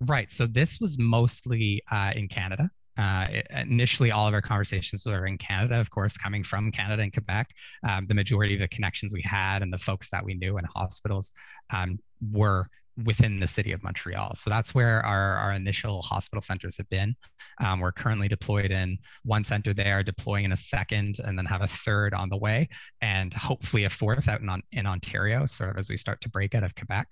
Right. 0.00 0.30
So 0.30 0.46
this 0.46 0.78
was 0.80 0.98
mostly 0.98 1.82
uh, 1.90 2.12
in 2.14 2.28
Canada. 2.28 2.70
Uh, 2.96 3.26
initially, 3.50 4.10
all 4.10 4.28
of 4.28 4.34
our 4.34 4.42
conversations 4.42 5.04
were 5.04 5.26
in 5.26 5.36
Canada, 5.38 5.80
of 5.80 5.90
course, 5.90 6.16
coming 6.16 6.42
from 6.42 6.70
Canada 6.70 7.02
and 7.02 7.12
Quebec. 7.12 7.48
Um, 7.88 8.06
the 8.06 8.14
majority 8.14 8.54
of 8.54 8.60
the 8.60 8.68
connections 8.68 9.12
we 9.12 9.22
had 9.22 9.62
and 9.62 9.72
the 9.72 9.78
folks 9.78 10.10
that 10.10 10.24
we 10.24 10.34
knew 10.34 10.58
in 10.58 10.64
hospitals 10.64 11.32
um, 11.70 11.98
were 12.30 12.68
within 13.04 13.40
the 13.40 13.46
city 13.46 13.72
of 13.72 13.82
Montreal. 13.82 14.34
So 14.36 14.50
that's 14.50 14.74
where 14.74 15.04
our, 15.04 15.36
our 15.36 15.52
initial 15.52 16.00
hospital 16.02 16.40
centers 16.40 16.76
have 16.76 16.88
been. 16.90 17.16
Um, 17.58 17.80
we're 17.80 17.92
currently 17.92 18.28
deployed 18.28 18.70
in 18.70 18.98
one 19.24 19.42
center 19.42 19.74
there, 19.74 20.02
deploying 20.02 20.44
in 20.44 20.52
a 20.52 20.56
second, 20.56 21.18
and 21.24 21.36
then 21.36 21.44
have 21.46 21.62
a 21.62 21.66
third 21.66 22.14
on 22.14 22.28
the 22.28 22.36
way, 22.36 22.68
and 23.00 23.34
hopefully 23.34 23.84
a 23.84 23.90
fourth 23.90 24.28
out 24.28 24.40
in, 24.40 24.62
in 24.72 24.86
Ontario, 24.86 25.46
sort 25.46 25.70
of 25.70 25.76
as 25.76 25.88
we 25.88 25.96
start 25.96 26.20
to 26.20 26.28
break 26.28 26.54
out 26.54 26.62
of 26.62 26.74
Quebec. 26.74 27.08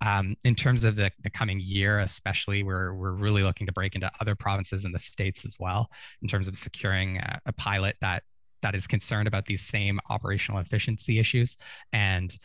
Um, 0.00 0.36
in 0.44 0.56
terms 0.56 0.84
of 0.84 0.96
the, 0.96 1.12
the 1.22 1.30
coming 1.30 1.60
year, 1.60 2.00
especially, 2.00 2.64
we're, 2.64 2.94
we're 2.94 3.12
really 3.12 3.42
looking 3.42 3.66
to 3.68 3.72
break 3.72 3.94
into 3.94 4.10
other 4.20 4.34
provinces 4.34 4.84
in 4.84 4.90
the 4.90 4.98
States 4.98 5.44
as 5.44 5.56
well, 5.60 5.90
in 6.22 6.28
terms 6.28 6.48
of 6.48 6.56
securing 6.56 7.18
a, 7.18 7.40
a 7.46 7.52
pilot 7.52 7.96
that 8.00 8.24
that 8.62 8.74
is 8.74 8.86
concerned 8.86 9.26
about 9.26 9.46
these 9.46 9.62
same 9.62 9.98
operational 10.10 10.60
efficiency 10.60 11.18
issues 11.18 11.56
and 11.94 12.36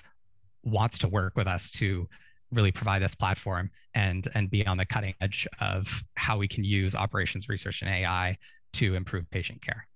wants 0.63 0.98
to 1.00 1.08
work 1.08 1.36
with 1.36 1.48
us 1.48 1.70
to 1.72 2.08
really 2.52 2.72
provide 2.72 3.02
this 3.02 3.16
platform 3.16 3.70
and 3.94 4.28
and 4.36 4.50
be 4.50 4.66
on 4.66 4.78
the 4.78 4.86
cutting 4.86 5.14
edge 5.22 5.48
of 5.60 5.88
how 6.16 6.38
we 6.38 6.48
can 6.48 6.64
use 6.64 6.96
operations 6.96 7.50
research 7.50 7.82
and 7.82 7.92
AI 7.92 8.38
to 8.74 8.96
improve 8.96 9.30
patient 9.32 9.62
care. 9.62 9.88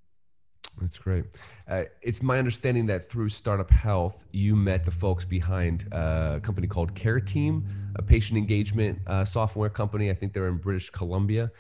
That's 0.80 0.98
great. 0.98 1.26
Uh, 1.68 1.84
it's 2.02 2.24
my 2.24 2.40
understanding 2.40 2.86
that 2.88 3.10
through 3.10 3.30
Startup 3.30 3.70
Health, 3.70 4.26
you 4.32 4.56
met 4.56 4.86
the 4.86 4.92
folks 4.92 5.26
behind 5.26 5.88
uh, 5.92 6.36
a 6.38 6.40
company 6.40 6.68
called 6.68 6.94
Careteam, 6.94 7.64
a 7.96 8.02
patient 8.02 8.38
engagement 8.38 9.00
uh, 9.08 9.26
software 9.26 9.70
company. 9.70 10.10
I 10.10 10.14
think 10.14 10.34
they're 10.34 10.48
in 10.48 10.58
British 10.58 10.90
Columbia. 10.90 11.52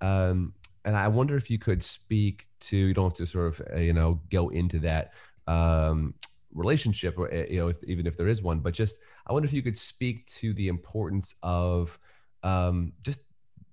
Um, 0.00 0.54
and 0.84 0.96
I 0.96 1.08
wonder 1.08 1.36
if 1.36 1.50
you 1.50 1.58
could 1.58 1.82
speak 1.82 2.46
to, 2.60 2.76
you 2.76 2.94
don't 2.94 3.10
have 3.10 3.14
to 3.14 3.26
sort 3.26 3.46
of, 3.46 3.62
uh, 3.74 3.78
you 3.78 3.92
know, 3.92 4.20
go 4.30 4.48
into 4.48 4.80
that 4.80 5.12
um, 5.46 6.14
relationship, 6.54 7.18
or 7.18 7.32
eh, 7.32 7.46
you 7.50 7.58
know, 7.58 7.68
if, 7.68 7.82
even 7.84 8.06
if 8.06 8.16
there 8.16 8.28
is 8.28 8.42
one. 8.42 8.60
But 8.60 8.74
just, 8.74 8.98
I 9.26 9.32
wonder 9.32 9.46
if 9.46 9.52
you 9.52 9.62
could 9.62 9.76
speak 9.76 10.26
to 10.26 10.52
the 10.54 10.68
importance 10.68 11.34
of 11.42 11.98
um, 12.42 12.92
just 13.02 13.20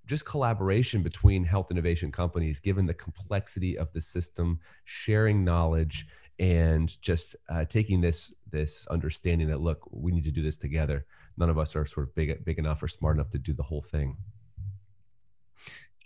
just 0.07 0.25
collaboration 0.25 1.03
between 1.03 1.43
health 1.43 1.71
innovation 1.71 2.11
companies, 2.11 2.59
given 2.59 2.85
the 2.85 2.93
complexity 2.93 3.77
of 3.77 3.93
the 3.93 4.01
system, 4.01 4.59
sharing 4.83 5.45
knowledge, 5.45 6.05
and 6.39 7.01
just 7.01 7.35
uh, 7.49 7.63
taking 7.65 8.01
this 8.01 8.33
this 8.49 8.87
understanding 8.87 9.47
that 9.47 9.61
look, 9.61 9.87
we 9.91 10.11
need 10.11 10.23
to 10.23 10.31
do 10.31 10.41
this 10.41 10.57
together. 10.57 11.05
None 11.37 11.49
of 11.49 11.57
us 11.57 11.75
are 11.75 11.85
sort 11.85 12.07
of 12.07 12.15
big 12.15 12.43
big 12.43 12.59
enough 12.59 12.83
or 12.83 12.87
smart 12.87 13.15
enough 13.15 13.29
to 13.29 13.37
do 13.37 13.53
the 13.53 13.63
whole 13.63 13.81
thing. 13.81 14.17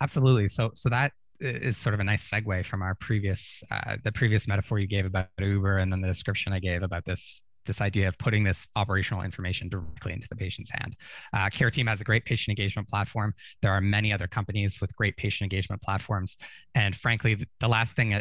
Absolutely. 0.02 0.48
So 0.50 0.72
so 0.76 0.90
that 0.90 1.14
is 1.40 1.78
sort 1.78 1.94
of 1.94 2.00
a 2.00 2.04
nice 2.04 2.30
segue 2.30 2.66
from 2.66 2.82
our 2.82 2.96
previous 2.96 3.64
uh, 3.72 3.98
the 4.04 4.12
previous 4.12 4.48
metaphor 4.48 4.80
you 4.80 4.88
gave 4.88 5.06
about 5.06 5.28
Uber 5.40 5.78
and 5.78 5.92
then 5.92 6.02
the 6.02 6.08
description 6.08 6.54
I 6.54 6.60
gave 6.60 6.84
about 6.84 7.06
this 7.06 7.46
this 7.66 7.82
idea 7.82 8.08
of 8.08 8.18
putting 8.18 8.44
this 8.44 8.68
operational 8.76 9.24
information 9.24 9.68
directly 9.70 10.14
into 10.14 10.28
the 10.30 10.36
patient's 10.36 10.70
hand. 10.70 10.96
Uh, 11.34 11.50
Careteam 11.50 11.88
has 11.88 12.00
a 12.00 12.04
great 12.04 12.24
patient 12.24 12.58
engagement 12.58 12.88
platform. 12.88 13.34
There 13.62 13.72
are 13.72 13.82
many 13.82 14.14
other 14.14 14.28
companies 14.28 14.80
with 14.80 14.96
great 14.96 15.18
patient 15.18 15.52
engagement 15.52 15.82
platforms, 15.82 16.38
and 16.76 16.96
frankly, 16.96 17.46
the 17.60 17.68
last 17.68 17.96
thing 17.96 18.20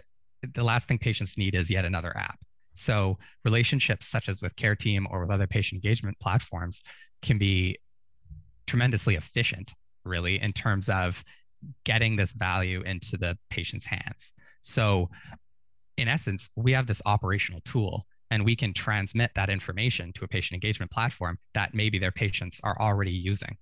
the 0.55 0.65
last 0.65 0.89
thing 0.89 0.99
patients 0.99 1.39
need 1.39 1.55
is 1.55 1.71
yet 1.71 1.85
another 1.85 2.17
app. 2.17 2.39
So 2.75 3.19
relationships 3.45 4.07
such 4.07 4.29
as 4.29 4.43
with 4.43 4.55
Careteam 4.57 5.05
or 5.11 5.21
with 5.21 5.31
other 5.31 5.47
patient 5.47 5.83
engagement 5.83 6.19
platforms 6.21 6.83
can 7.23 7.39
be 7.39 7.79
tremendously 8.67 9.15
efficient, 9.15 9.73
really, 10.05 10.41
in 10.41 10.53
terms 10.53 10.89
of 10.89 11.23
getting 11.85 12.17
this 12.17 12.33
value 12.33 12.83
into 12.83 13.17
the 13.17 13.39
patient's 13.51 13.87
hands. 13.87 14.33
So, 14.63 15.11
in 15.97 16.09
essence, 16.09 16.51
we 16.57 16.73
have 16.73 16.87
this 16.87 17.01
operational 17.07 17.61
tool 17.65 18.07
and 18.31 18.45
we 18.45 18.57
can 18.57 18.73
transmit 18.73 19.31
that 19.37 19.49
information 19.49 20.13
to 20.15 20.25
a 20.25 20.29
patient 20.29 20.55
engagement 20.55 20.91
platform 20.91 21.39
that 21.55 21.75
maybe 21.75 21.99
their 21.99 22.11
patients 22.11 22.61
are 22.65 22.77
already 22.81 23.13
using. 23.13 23.57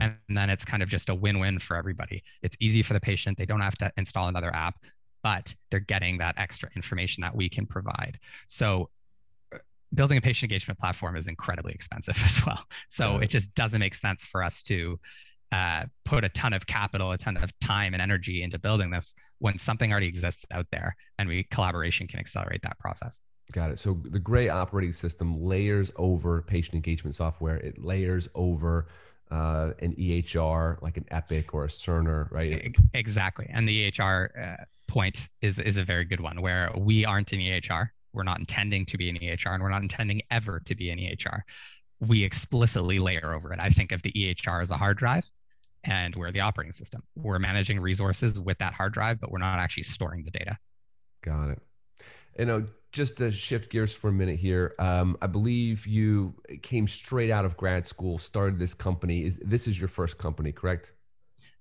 And 0.00 0.16
then 0.28 0.50
it's 0.50 0.64
kind 0.64 0.82
of 0.82 0.88
just 0.88 1.08
a 1.08 1.14
win 1.14 1.38
win 1.38 1.58
for 1.58 1.76
everybody. 1.76 2.24
It's 2.42 2.56
easy 2.58 2.82
for 2.82 2.94
the 2.94 3.00
patient, 3.00 3.38
they 3.38 3.46
don't 3.46 3.60
have 3.60 3.78
to 3.78 3.92
install 3.96 4.26
another 4.28 4.52
app, 4.54 4.76
but 5.22 5.54
they're 5.70 5.80
getting 5.80 6.18
that 6.18 6.34
extra 6.36 6.68
information 6.74 7.20
that 7.22 7.34
we 7.34 7.48
can 7.48 7.66
provide. 7.66 8.18
So, 8.48 8.90
building 9.94 10.18
a 10.18 10.20
patient 10.20 10.50
engagement 10.50 10.78
platform 10.78 11.16
is 11.16 11.28
incredibly 11.28 11.72
expensive 11.72 12.16
as 12.24 12.44
well. 12.44 12.64
So, 12.88 13.18
it 13.18 13.30
just 13.30 13.54
doesn't 13.54 13.78
make 13.78 13.94
sense 13.94 14.24
for 14.24 14.42
us 14.42 14.62
to 14.64 14.98
uh, 15.52 15.84
put 16.04 16.24
a 16.24 16.28
ton 16.30 16.52
of 16.52 16.66
capital, 16.66 17.12
a 17.12 17.18
ton 17.18 17.36
of 17.36 17.50
time 17.60 17.94
and 17.94 18.02
energy 18.02 18.42
into 18.42 18.58
building 18.58 18.90
this 18.90 19.14
when 19.38 19.58
something 19.58 19.90
already 19.90 20.08
exists 20.08 20.44
out 20.50 20.66
there 20.70 20.94
and 21.18 21.28
we 21.28 21.44
collaboration 21.44 22.06
can 22.06 22.18
accelerate 22.18 22.62
that 22.62 22.78
process. 22.78 23.20
Got 23.52 23.70
it. 23.70 23.78
So 23.78 23.98
the 24.04 24.18
Gray 24.18 24.50
operating 24.50 24.92
system 24.92 25.40
layers 25.40 25.90
over 25.96 26.42
patient 26.42 26.74
engagement 26.74 27.14
software. 27.14 27.56
It 27.56 27.78
layers 27.82 28.28
over 28.34 28.88
uh, 29.30 29.72
an 29.80 29.94
EHR 29.94 30.80
like 30.82 30.96
an 30.96 31.06
Epic 31.10 31.54
or 31.54 31.64
a 31.64 31.68
Cerner, 31.68 32.30
right? 32.30 32.74
Exactly. 32.94 33.46
And 33.50 33.66
the 33.66 33.90
EHR 33.90 34.60
uh, 34.60 34.64
point 34.86 35.28
is 35.40 35.58
is 35.58 35.76
a 35.76 35.84
very 35.84 36.04
good 36.04 36.20
one 36.20 36.40
where 36.42 36.70
we 36.76 37.04
aren't 37.04 37.32
an 37.32 37.38
EHR. 37.38 37.88
We're 38.12 38.22
not 38.22 38.38
intending 38.38 38.86
to 38.86 38.98
be 38.98 39.08
an 39.08 39.16
EHR, 39.16 39.54
and 39.54 39.62
we're 39.62 39.68
not 39.70 39.82
intending 39.82 40.22
ever 40.30 40.60
to 40.60 40.74
be 40.74 40.90
an 40.90 40.98
EHR. 40.98 41.40
We 42.00 42.24
explicitly 42.24 42.98
layer 42.98 43.34
over 43.34 43.52
it. 43.52 43.60
I 43.60 43.70
think 43.70 43.92
of 43.92 44.02
the 44.02 44.12
EHR 44.12 44.62
as 44.62 44.70
a 44.70 44.76
hard 44.76 44.98
drive, 44.98 45.26
and 45.84 46.14
we're 46.14 46.32
the 46.32 46.40
operating 46.40 46.72
system. 46.72 47.02
We're 47.16 47.38
managing 47.38 47.80
resources 47.80 48.40
with 48.40 48.58
that 48.58 48.72
hard 48.72 48.92
drive, 48.92 49.20
but 49.20 49.30
we're 49.30 49.38
not 49.38 49.58
actually 49.58 49.84
storing 49.84 50.24
the 50.24 50.30
data. 50.30 50.58
Got 51.22 51.50
it. 51.50 51.62
You 52.38 52.44
know, 52.46 52.66
just 52.92 53.16
to 53.18 53.30
shift 53.30 53.70
gears 53.70 53.92
for 53.92 54.08
a 54.08 54.12
minute 54.12 54.38
here, 54.38 54.74
um, 54.78 55.16
I 55.20 55.26
believe 55.26 55.86
you 55.86 56.34
came 56.62 56.86
straight 56.86 57.30
out 57.30 57.44
of 57.44 57.56
grad 57.56 57.86
school, 57.86 58.18
started 58.18 58.58
this 58.58 58.74
company. 58.74 59.24
Is 59.24 59.40
this 59.44 59.66
is 59.66 59.78
your 59.78 59.88
first 59.88 60.18
company, 60.18 60.52
correct? 60.52 60.92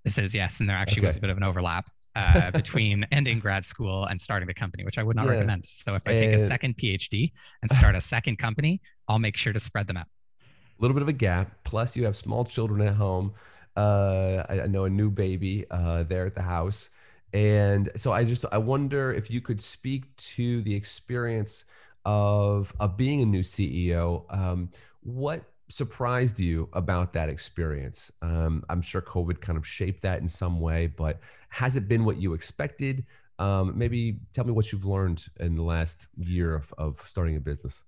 This 0.04 0.18
is 0.18 0.34
yes, 0.34 0.60
and 0.60 0.70
there 0.70 0.78
actually 0.78 1.02
okay. 1.02 1.08
was 1.08 1.18
a 1.18 1.22
bit 1.22 1.30
of 1.30 1.38
an 1.38 1.44
overlap 1.44 1.90
uh, 2.16 2.52
between 2.52 3.06
ending 3.12 3.40
grad 3.40 3.66
school 3.66 4.06
and 4.06 4.20
starting 4.20 4.48
the 4.48 4.54
company, 4.54 4.86
which 4.86 4.98
I 4.98 5.04
would 5.04 5.16
not 5.16 5.26
yeah. 5.26 5.34
recommend. 5.34 5.66
So 5.66 5.96
if 5.96 6.08
I 6.08 6.16
take 6.16 6.34
and... 6.34 6.42
a 6.42 6.48
second 6.48 6.78
PhD 6.78 7.32
and 7.62 7.72
start 7.72 7.96
a 7.96 8.02
second 8.02 8.38
company, 8.38 8.82
I'll 9.08 9.20
make 9.20 9.38
sure 9.38 9.54
to 9.54 9.60
spread 9.60 9.88
them 9.88 9.98
out. 9.98 10.08
A 10.40 10.82
little 10.82 10.94
bit 10.94 11.02
of 11.02 11.10
a 11.10 11.14
gap. 11.14 11.52
Plus, 11.64 11.96
you 11.96 12.06
have 12.06 12.16
small 12.16 12.46
children 12.46 12.82
at 12.88 12.94
home. 12.94 13.34
Uh, 13.78 14.44
I, 14.50 14.68
know 14.68 14.86
a 14.86 14.90
new 14.90 15.12
baby 15.12 15.66
uh, 15.70 16.04
there 16.04 16.26
at 16.26 16.34
the 16.34 16.42
house, 16.42 16.90
and 17.32 17.92
so 17.96 18.12
I 18.12 18.24
just 18.24 18.44
I 18.52 18.58
wonder 18.58 19.14
if 19.14 19.30
you 19.30 19.40
could 19.40 19.62
speak 19.62 20.16
to 20.18 20.62
the 20.64 20.74
experience 20.74 21.66
of 22.04 22.74
of 22.80 22.98
being 22.98 23.22
a 23.22 23.26
new 23.26 23.44
CEO. 23.44 24.26
Um, 24.34 24.70
what 25.02 25.44
surprised 25.70 26.40
you 26.40 26.70
about 26.74 27.14
that 27.14 27.30
experience? 27.30 28.12
Um, 28.22 28.64
I'm 28.70 28.82
sure 28.82 29.02
COVID 29.02 29.42
kind 29.42 29.58
of 29.58 29.68
shaped 29.68 30.02
that 30.02 30.22
in 30.22 30.28
some 30.28 30.60
way, 30.60 30.88
but 30.88 31.20
has 31.50 31.78
it 31.78 31.88
been 31.88 32.04
what 32.04 32.18
you 32.18 32.34
expected? 32.34 33.06
Um, 33.40 33.78
maybe 33.78 34.20
tell 34.34 34.46
me 34.46 34.54
what 34.54 34.72
you've 34.72 34.86
learned 34.86 35.26
in 35.40 35.56
the 35.56 35.64
last 35.64 36.08
year 36.18 36.56
of, 36.56 36.74
of 36.78 36.96
starting 36.98 37.36
a 37.36 37.40
business. 37.40 37.84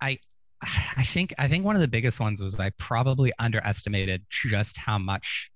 I 0.00 0.18
I 0.62 1.04
think 1.04 1.34
I 1.38 1.48
think 1.48 1.64
one 1.64 1.74
of 1.74 1.80
the 1.80 1.88
biggest 1.88 2.20
ones 2.20 2.40
was 2.40 2.58
I 2.60 2.70
probably 2.70 3.32
underestimated 3.38 4.24
just 4.28 4.76
how 4.76 4.98
much 4.98 5.50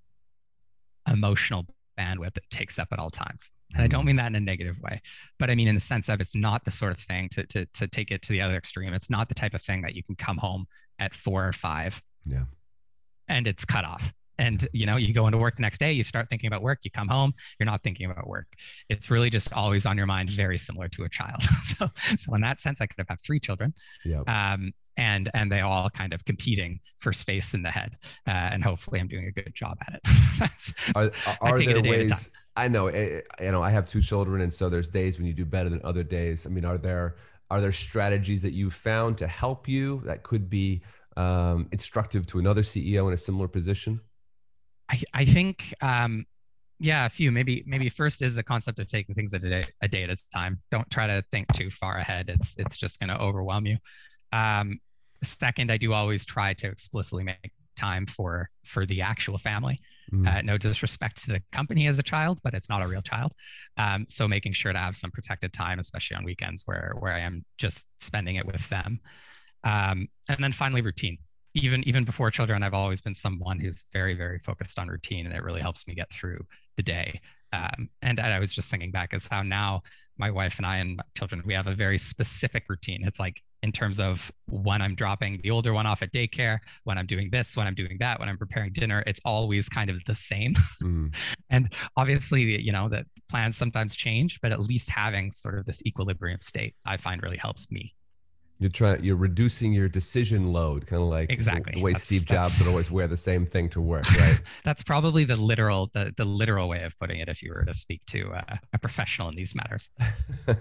emotional 1.07 1.65
bandwidth 1.97 2.37
it 2.37 2.43
takes 2.49 2.79
up 2.79 2.87
at 2.91 2.99
all 2.99 3.11
times. 3.11 3.51
And 3.73 3.83
I 3.83 3.87
don't 3.87 4.03
mm. 4.03 4.07
mean 4.07 4.15
that 4.17 4.27
in 4.27 4.35
a 4.35 4.39
negative 4.39 4.79
way, 4.81 5.01
but 5.37 5.49
I 5.49 5.55
mean 5.55 5.67
in 5.67 5.75
the 5.75 5.81
sense 5.81 6.09
of 6.09 6.21
it's 6.21 6.35
not 6.35 6.65
the 6.65 6.71
sort 6.71 6.91
of 6.91 6.99
thing 6.99 7.29
to 7.29 7.45
to 7.47 7.65
to 7.65 7.87
take 7.87 8.11
it 8.11 8.23
to 8.23 8.31
the 8.31 8.41
other 8.41 8.57
extreme. 8.57 8.93
It's 8.93 9.09
not 9.09 9.29
the 9.29 9.35
type 9.35 9.53
of 9.53 9.61
thing 9.61 9.81
that 9.81 9.95
you 9.95 10.03
can 10.03 10.15
come 10.15 10.37
home 10.37 10.67
at 10.97 11.13
four 11.13 11.47
or 11.47 11.53
five. 11.53 12.01
Yeah. 12.25 12.45
And 13.27 13.47
it's 13.47 13.65
cut 13.65 13.85
off 13.85 14.11
and 14.37 14.67
you 14.73 14.85
know 14.85 14.97
you 14.97 15.13
go 15.13 15.27
into 15.27 15.37
work 15.37 15.55
the 15.55 15.61
next 15.61 15.79
day 15.79 15.91
you 15.91 16.03
start 16.03 16.27
thinking 16.29 16.47
about 16.47 16.61
work 16.61 16.79
you 16.83 16.91
come 16.91 17.07
home 17.07 17.33
you're 17.59 17.65
not 17.65 17.83
thinking 17.83 18.09
about 18.09 18.27
work. 18.27 18.47
It's 18.89 19.09
really 19.09 19.29
just 19.29 19.51
always 19.53 19.85
on 19.85 19.97
your 19.97 20.05
mind 20.05 20.29
very 20.29 20.57
similar 20.57 20.87
to 20.89 21.03
a 21.03 21.09
child. 21.09 21.43
So 21.65 21.89
so 22.17 22.33
in 22.35 22.41
that 22.41 22.61
sense 22.61 22.79
i 22.79 22.85
could 22.85 22.97
have 22.99 23.07
had 23.09 23.19
three 23.21 23.39
children 23.39 23.73
yep. 24.05 24.29
um, 24.29 24.71
and 24.97 25.29
and 25.33 25.51
they 25.51 25.61
all 25.61 25.89
kind 25.89 26.13
of 26.13 26.23
competing 26.25 26.79
for 26.99 27.11
space 27.11 27.53
in 27.53 27.61
the 27.61 27.71
head 27.71 27.97
uh, 28.27 28.31
and 28.31 28.63
hopefully 28.63 28.99
i'm 28.99 29.07
doing 29.07 29.25
a 29.27 29.31
good 29.31 29.53
job 29.53 29.77
at 29.87 29.95
it. 29.95 30.51
Are, 30.95 31.11
are 31.41 31.57
there 31.57 31.81
ways 31.81 32.29
i 32.55 32.67
know 32.67 32.87
eh, 32.87 33.21
eh, 33.39 33.45
you 33.45 33.51
know 33.51 33.61
i 33.61 33.69
have 33.69 33.89
two 33.89 34.01
children 34.01 34.41
and 34.41 34.53
so 34.53 34.69
there's 34.69 34.89
days 34.89 35.17
when 35.17 35.27
you 35.27 35.33
do 35.33 35.45
better 35.45 35.69
than 35.69 35.81
other 35.83 36.03
days. 36.03 36.45
I 36.45 36.49
mean 36.49 36.65
are 36.65 36.77
there 36.77 37.15
are 37.49 37.61
there 37.61 37.71
strategies 37.71 38.41
that 38.41 38.53
you 38.53 38.69
found 38.69 39.17
to 39.19 39.27
help 39.27 39.67
you 39.67 40.01
that 40.05 40.23
could 40.23 40.49
be 40.49 40.81
um, 41.17 41.67
instructive 41.71 42.25
to 42.27 42.39
another 42.39 42.61
ceo 42.61 43.07
in 43.07 43.13
a 43.13 43.17
similar 43.17 43.47
position 43.47 43.99
I, 44.89 45.01
I 45.13 45.25
think 45.25 45.73
um, 45.81 46.25
yeah, 46.79 47.05
a 47.05 47.09
few. 47.09 47.31
Maybe 47.31 47.63
maybe 47.65 47.89
first 47.89 48.21
is 48.21 48.35
the 48.35 48.43
concept 48.43 48.79
of 48.79 48.87
taking 48.87 49.15
things 49.15 49.33
a 49.33 49.39
day 49.39 49.65
a 49.81 49.87
day 49.87 50.03
at 50.03 50.09
a 50.09 50.17
time. 50.33 50.61
Don't 50.71 50.89
try 50.89 51.07
to 51.07 51.23
think 51.31 51.51
too 51.53 51.69
far 51.69 51.97
ahead. 51.97 52.29
It's 52.29 52.55
it's 52.57 52.77
just 52.77 52.99
going 52.99 53.09
to 53.09 53.19
overwhelm 53.19 53.65
you. 53.65 53.77
Um, 54.33 54.79
second, 55.23 55.71
I 55.71 55.77
do 55.77 55.93
always 55.93 56.25
try 56.25 56.53
to 56.53 56.67
explicitly 56.67 57.23
make 57.23 57.51
time 57.77 58.05
for 58.05 58.49
for 58.65 58.85
the 58.85 59.01
actual 59.01 59.37
family. 59.37 59.79
Mm. 60.11 60.27
Uh, 60.27 60.41
no 60.41 60.57
disrespect 60.57 61.23
to 61.23 61.33
the 61.33 61.41
company 61.51 61.87
as 61.87 61.97
a 61.97 62.03
child, 62.03 62.39
but 62.43 62.53
it's 62.53 62.69
not 62.69 62.81
a 62.83 62.87
real 62.87 63.01
child. 63.01 63.33
Um, 63.77 64.05
so 64.07 64.27
making 64.27 64.53
sure 64.53 64.71
to 64.71 64.79
have 64.79 64.95
some 64.95 65.11
protected 65.11 65.53
time, 65.53 65.79
especially 65.79 66.17
on 66.17 66.25
weekends 66.25 66.63
where 66.65 66.93
where 66.99 67.13
I 67.13 67.19
am 67.19 67.45
just 67.57 67.85
spending 68.01 68.35
it 68.35 68.45
with 68.45 68.67
them. 68.69 68.99
Um, 69.63 70.07
and 70.27 70.43
then 70.43 70.51
finally, 70.51 70.81
routine 70.81 71.17
even 71.55 71.87
even 71.87 72.03
before 72.03 72.29
children, 72.29 72.61
I've 72.63 72.73
always 72.73 73.01
been 73.01 73.15
someone 73.15 73.59
who's 73.59 73.85
very 73.91 74.13
very 74.13 74.39
focused 74.39 74.77
on 74.77 74.87
routine, 74.87 75.25
and 75.25 75.35
it 75.35 75.43
really 75.43 75.61
helps 75.61 75.87
me 75.87 75.95
get 75.95 76.11
through 76.11 76.45
the 76.77 76.83
day. 76.83 77.21
Um, 77.53 77.89
and, 78.01 78.19
and 78.19 78.33
I 78.33 78.39
was 78.39 78.53
just 78.53 78.69
thinking 78.69 78.91
back 78.91 79.13
as 79.13 79.27
how 79.27 79.41
now 79.41 79.81
my 80.17 80.29
wife 80.29 80.57
and 80.57 80.65
I 80.65 80.77
and 80.77 80.97
my 80.97 81.03
children 81.17 81.41
we 81.45 81.53
have 81.53 81.67
a 81.67 81.73
very 81.73 81.97
specific 81.97 82.65
routine. 82.69 83.03
It's 83.05 83.19
like 83.19 83.41
in 83.63 83.71
terms 83.71 83.99
of 83.99 84.31
when 84.47 84.81
I'm 84.81 84.93
dropping 84.93 85.39
the 85.41 85.51
older 85.51 85.73
one 85.73 85.87
off 85.87 86.03
at 86.03 86.11
daycare, 86.11 86.59
when 86.83 86.97
I'm 86.97 87.07
doing 87.07 87.29
this, 87.31 87.57
when 87.57 87.65
I'm 87.65 87.73
doing 87.73 87.97
that, 87.99 88.19
when 88.19 88.29
I'm 88.29 88.37
preparing 88.37 88.71
dinner, 88.73 89.03
it's 89.07 89.19
always 89.25 89.67
kind 89.69 89.89
of 89.89 90.03
the 90.05 90.13
same. 90.13 90.53
Mm. 90.83 91.15
and 91.49 91.73
obviously, 91.97 92.61
you 92.61 92.71
know, 92.71 92.89
the 92.89 93.05
plans 93.29 93.57
sometimes 93.57 93.95
change, 93.95 94.39
but 94.41 94.51
at 94.51 94.59
least 94.59 94.89
having 94.89 95.31
sort 95.31 95.57
of 95.57 95.65
this 95.65 95.81
equilibrium 95.85 96.41
state, 96.41 96.75
I 96.85 96.97
find 96.97 97.23
really 97.23 97.37
helps 97.37 97.71
me 97.71 97.95
you're 98.59 98.69
trying 98.69 99.03
you're 99.03 99.17
reducing 99.17 99.73
your 99.73 99.89
decision 99.89 100.53
load 100.53 100.87
kind 100.87 101.01
of 101.01 101.09
like 101.09 101.29
exactly. 101.29 101.73
the, 101.73 101.79
the 101.79 101.83
way 101.83 101.91
that's, 101.91 102.03
steve 102.03 102.25
jobs 102.25 102.57
would 102.57 102.67
always 102.67 102.89
wear 102.89 103.07
the 103.07 103.17
same 103.17 103.45
thing 103.45 103.67
to 103.69 103.81
work 103.81 104.09
right? 104.19 104.39
That's 104.63 104.81
probably 104.81 105.25
the 105.25 105.35
literal 105.35 105.89
the, 105.93 106.13
the 106.15 106.25
literal 106.25 106.69
way 106.69 106.83
of 106.83 106.97
putting 106.97 107.19
it 107.19 107.27
if 107.27 107.41
you 107.41 107.51
were 107.53 107.65
to 107.65 107.73
speak 107.73 108.01
to 108.07 108.31
a, 108.31 108.59
a 108.73 108.79
professional 108.79 109.29
in 109.29 109.35
these 109.35 109.53
matters. 109.55 109.89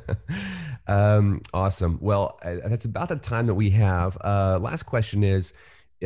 Um, 0.87 1.41
awesome. 1.55 1.99
Well 2.03 2.39
uh, 2.43 2.57
that's 2.67 2.85
about 2.85 3.09
the 3.09 3.17
time 3.17 3.47
that 3.47 3.55
we 3.55 3.71
have. 3.71 4.19
Uh, 4.23 4.59
last 4.61 4.83
question 4.83 5.25
is 5.25 5.55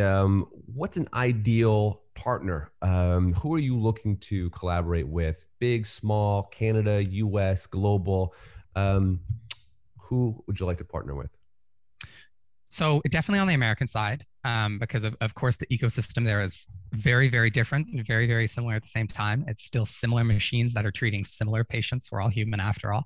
um, 0.01 0.47
what's 0.73 0.97
an 0.97 1.09
ideal 1.15 2.03
partner? 2.15 2.71
Um, 2.81 3.33
who 3.35 3.55
are 3.55 3.59
you 3.59 3.77
looking 3.77 4.19
to 4.19 4.51
collaborate 4.51 5.09
with? 5.09 5.45
Big 5.59 5.85
small 5.85 6.45
canada 6.45 7.03
us 7.03 7.67
global? 7.67 8.35
Um, 8.77 9.21
who 9.97 10.43
would 10.47 10.61
you 10.61 10.67
like 10.67 10.79
to 10.79 10.85
partner 10.85 11.17
with 11.17 11.31
so 12.69 13.03
definitely 13.11 13.41
on 13.41 13.49
the 13.49 13.55
American 13.55 13.87
side, 13.87 14.25
um, 14.45 14.79
because 14.79 15.05
of, 15.05 15.17
of 15.21 15.35
course 15.35 15.57
the 15.57 15.67
ecosystem 15.67 16.25
there 16.25 16.41
is 16.41 16.67
very, 16.93 17.29
very 17.29 17.51
different, 17.51 17.89
and 17.89 18.07
very, 18.07 18.27
very 18.27 18.47
similar 18.47 18.75
at 18.75 18.83
the 18.83 18.89
same 18.89 19.07
time. 19.07 19.45
It's 19.49 19.65
still 19.65 19.87
similar 19.87 20.25
machines 20.25 20.73
that 20.75 20.87
are 20.87 20.93
treating 20.93 21.25
similar 21.25 21.65
patients. 21.65 22.11
We're 22.11 22.21
all 22.21 22.29
human 22.29 22.61
after 22.61 22.93
all. 22.93 23.05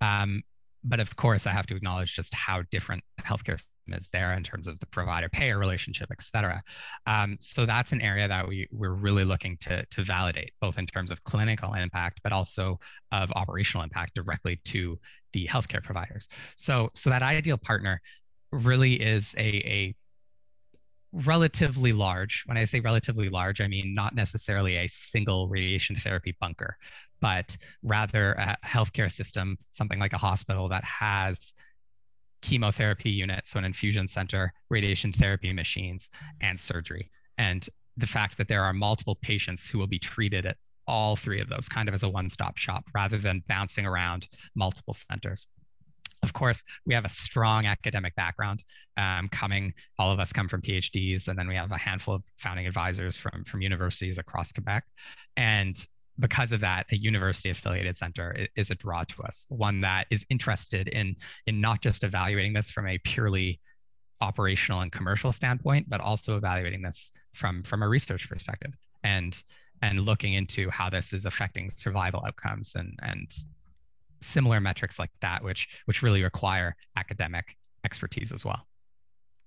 Um, 0.00 0.42
but 0.82 0.98
of 0.98 1.14
course, 1.14 1.46
I 1.46 1.52
have 1.52 1.66
to 1.66 1.76
acknowledge 1.76 2.16
just 2.16 2.34
how 2.34 2.62
different 2.70 3.04
the 3.18 3.22
healthcare 3.24 3.58
system 3.58 3.92
is 3.92 4.08
there 4.14 4.32
in 4.32 4.42
terms 4.42 4.66
of 4.66 4.80
the 4.80 4.86
provider-payer 4.86 5.58
relationship, 5.58 6.08
et 6.10 6.22
cetera. 6.22 6.62
Um, 7.06 7.36
so 7.40 7.66
that's 7.66 7.92
an 7.92 8.00
area 8.00 8.26
that 8.26 8.48
we, 8.48 8.66
we're 8.72 8.94
really 8.94 9.24
looking 9.24 9.58
to, 9.58 9.84
to 9.84 10.04
validate, 10.04 10.52
both 10.58 10.78
in 10.78 10.86
terms 10.86 11.10
of 11.10 11.22
clinical 11.24 11.74
impact, 11.74 12.20
but 12.24 12.32
also 12.32 12.80
of 13.12 13.30
operational 13.32 13.84
impact 13.84 14.14
directly 14.14 14.58
to 14.64 14.98
the 15.34 15.46
healthcare 15.46 15.82
providers. 15.82 16.28
So, 16.56 16.90
so 16.94 17.10
that 17.10 17.22
ideal 17.22 17.58
partner 17.58 18.00
really 18.52 18.94
is 18.94 19.34
a, 19.36 19.40
a 19.40 19.94
relatively 21.12 21.92
large. 21.92 22.44
When 22.46 22.56
I 22.56 22.64
say 22.64 22.80
relatively 22.80 23.28
large, 23.28 23.60
I 23.60 23.68
mean 23.68 23.94
not 23.94 24.14
necessarily 24.14 24.76
a 24.76 24.88
single 24.88 25.48
radiation 25.48 25.96
therapy 25.96 26.36
bunker, 26.40 26.76
but 27.20 27.56
rather 27.82 28.32
a 28.32 28.56
healthcare 28.64 29.10
system, 29.10 29.56
something 29.72 29.98
like 29.98 30.12
a 30.12 30.18
hospital 30.18 30.68
that 30.68 30.84
has 30.84 31.52
chemotherapy 32.42 33.10
units, 33.10 33.50
so 33.50 33.58
an 33.58 33.64
infusion 33.64 34.08
center, 34.08 34.52
radiation 34.70 35.12
therapy 35.12 35.52
machines, 35.52 36.10
and 36.40 36.58
surgery. 36.58 37.10
And 37.38 37.68
the 37.96 38.06
fact 38.06 38.38
that 38.38 38.48
there 38.48 38.64
are 38.64 38.72
multiple 38.72 39.16
patients 39.16 39.66
who 39.66 39.78
will 39.78 39.86
be 39.86 39.98
treated 39.98 40.46
at 40.46 40.56
all 40.86 41.16
three 41.16 41.40
of 41.40 41.48
those, 41.48 41.68
kind 41.68 41.88
of 41.88 41.94
as 41.94 42.02
a 42.02 42.08
one 42.08 42.30
stop 42.30 42.56
shop, 42.56 42.84
rather 42.94 43.18
than 43.18 43.42
bouncing 43.46 43.86
around 43.86 44.28
multiple 44.54 44.94
centers. 44.94 45.46
Of 46.22 46.32
course, 46.34 46.62
we 46.84 46.94
have 46.94 47.04
a 47.04 47.10
strong 47.10 47.66
academic 47.66 48.14
background 48.14 48.62
um, 48.96 49.28
coming. 49.28 49.72
All 49.98 50.12
of 50.12 50.20
us 50.20 50.32
come 50.32 50.48
from 50.48 50.60
PhDs, 50.60 51.28
and 51.28 51.38
then 51.38 51.48
we 51.48 51.54
have 51.54 51.72
a 51.72 51.78
handful 51.78 52.14
of 52.14 52.22
founding 52.36 52.66
advisors 52.66 53.16
from, 53.16 53.44
from 53.44 53.62
universities 53.62 54.18
across 54.18 54.52
Quebec. 54.52 54.84
And 55.36 55.76
because 56.18 56.52
of 56.52 56.60
that, 56.60 56.86
a 56.92 56.96
university 56.96 57.48
affiliated 57.48 57.96
center 57.96 58.46
is 58.54 58.70
a 58.70 58.74
draw 58.74 59.04
to 59.04 59.22
us, 59.22 59.46
one 59.48 59.80
that 59.80 60.06
is 60.10 60.26
interested 60.28 60.88
in, 60.88 61.16
in 61.46 61.60
not 61.60 61.80
just 61.80 62.04
evaluating 62.04 62.52
this 62.52 62.70
from 62.70 62.86
a 62.86 62.98
purely 62.98 63.58
operational 64.20 64.82
and 64.82 64.92
commercial 64.92 65.32
standpoint, 65.32 65.88
but 65.88 66.02
also 66.02 66.36
evaluating 66.36 66.82
this 66.82 67.12
from, 67.32 67.62
from 67.62 67.82
a 67.82 67.88
research 67.88 68.28
perspective 68.28 68.72
and, 69.02 69.42
and 69.80 70.00
looking 70.00 70.34
into 70.34 70.68
how 70.68 70.90
this 70.90 71.14
is 71.14 71.24
affecting 71.24 71.70
survival 71.70 72.22
outcomes 72.26 72.74
and, 72.74 72.98
and 73.02 73.30
similar 74.22 74.60
metrics 74.60 74.98
like 74.98 75.10
that, 75.20 75.42
which 75.42 75.68
which 75.86 76.02
really 76.02 76.22
require 76.22 76.76
academic 76.96 77.56
expertise 77.84 78.32
as 78.32 78.44
well. 78.44 78.66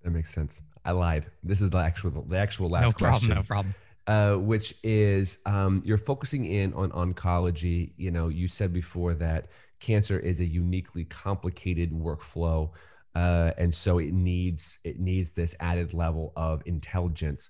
That 0.04 0.12
makes 0.12 0.34
sense. 0.34 0.62
I 0.86 0.92
lied. 0.92 1.28
This 1.44 1.62
is 1.62 1.70
the 1.70 1.78
actual 1.78 2.26
the 2.28 2.38
actual 2.38 2.70
last 2.70 3.00
no 3.00 3.08
question. 3.08 3.30
No 3.30 3.44
problem. 3.44 3.76
Uh, 4.06 4.36
which 4.36 4.76
is 4.84 5.38
um, 5.46 5.82
you're 5.86 5.98
focusing 5.98 6.46
in 6.46 6.74
on 6.74 6.92
oncology. 6.92 7.94
You 7.96 8.12
know, 8.12 8.28
you 8.28 8.48
said 8.48 8.74
before 8.74 9.14
that 9.16 9.48
cancer 9.80 10.20
is 10.20 10.40
a 10.42 10.46
uniquely 10.46 11.06
complicated 11.06 11.92
workflow, 11.92 12.72
uh, 13.16 13.52
and 13.58 13.74
so 13.74 14.00
it 14.00 14.14
needs 14.14 14.80
it 14.84 15.00
needs 15.00 15.32
this 15.32 15.56
added 15.62 15.94
level 15.94 16.34
of 16.36 16.62
intelligence. 16.66 17.50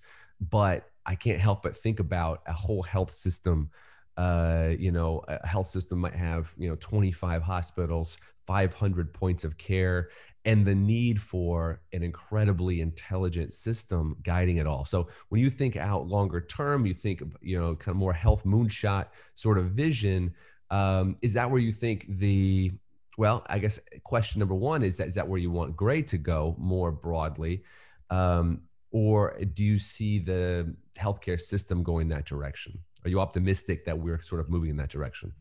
But 0.49 0.89
I 1.05 1.15
can't 1.15 1.39
help 1.39 1.63
but 1.63 1.75
think 1.75 1.99
about 1.99 2.41
a 2.45 2.53
whole 2.53 2.83
health 2.83 3.11
system 3.11 3.71
uh, 4.17 4.69
you 4.77 4.91
know, 4.91 5.23
a 5.27 5.45
health 5.45 5.67
system 5.67 5.99
might 5.99 6.15
have, 6.15 6.53
you 6.57 6.69
know, 6.69 6.75
25 6.75 7.41
hospitals, 7.41 8.17
500 8.45 9.13
points 9.13 9.43
of 9.43 9.57
care, 9.57 10.09
and 10.45 10.65
the 10.65 10.75
need 10.75 11.21
for 11.21 11.81
an 11.93 12.03
incredibly 12.03 12.81
intelligent 12.81 13.53
system 13.53 14.17
guiding 14.23 14.57
it 14.57 14.67
all. 14.67 14.85
So 14.85 15.07
when 15.29 15.41
you 15.41 15.49
think 15.49 15.77
out 15.77 16.07
longer 16.07 16.41
term, 16.41 16.85
you 16.85 16.93
think, 16.93 17.23
you 17.41 17.59
know, 17.59 17.75
kind 17.75 17.95
of 17.95 17.97
more 17.97 18.13
health 18.13 18.43
moonshot 18.43 19.07
sort 19.35 19.57
of 19.57 19.71
vision. 19.71 20.33
Um, 20.69 21.17
is 21.21 21.33
that 21.33 21.49
where 21.49 21.61
you 21.61 21.71
think 21.71 22.05
the, 22.09 22.71
well, 23.17 23.45
I 23.47 23.59
guess 23.59 23.79
question 24.03 24.39
number 24.39 24.55
one 24.55 24.83
is 24.83 24.97
that, 24.97 25.07
is 25.07 25.15
that 25.15 25.27
where 25.27 25.39
you 25.39 25.51
want 25.51 25.77
Gray 25.77 26.01
to 26.03 26.17
go 26.17 26.55
more 26.59 26.91
broadly? 26.91 27.63
Um, 28.09 28.61
or 28.91 29.39
do 29.53 29.63
you 29.63 29.79
see 29.79 30.19
the 30.19 30.75
healthcare 30.95 31.39
system 31.39 31.83
going 31.83 32.09
that 32.09 32.25
direction? 32.25 32.77
Are 33.05 33.09
you 33.09 33.19
optimistic 33.19 33.85
that 33.85 33.97
we're 33.97 34.21
sort 34.21 34.41
of 34.41 34.49
moving 34.49 34.69
in 34.69 34.77
that 34.77 34.89
direction? 34.89 35.33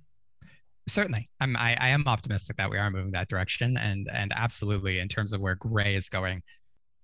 Certainly, 0.88 1.28
I'm. 1.40 1.56
I, 1.56 1.76
I 1.76 1.88
am 1.90 2.04
optimistic 2.06 2.56
that 2.56 2.68
we 2.68 2.76
are 2.76 2.90
moving 2.90 3.12
that 3.12 3.28
direction, 3.28 3.76
and 3.76 4.08
and 4.12 4.32
absolutely 4.34 4.98
in 4.98 5.06
terms 5.06 5.32
of 5.32 5.40
where 5.40 5.54
Gray 5.54 5.94
is 5.94 6.08
going, 6.08 6.42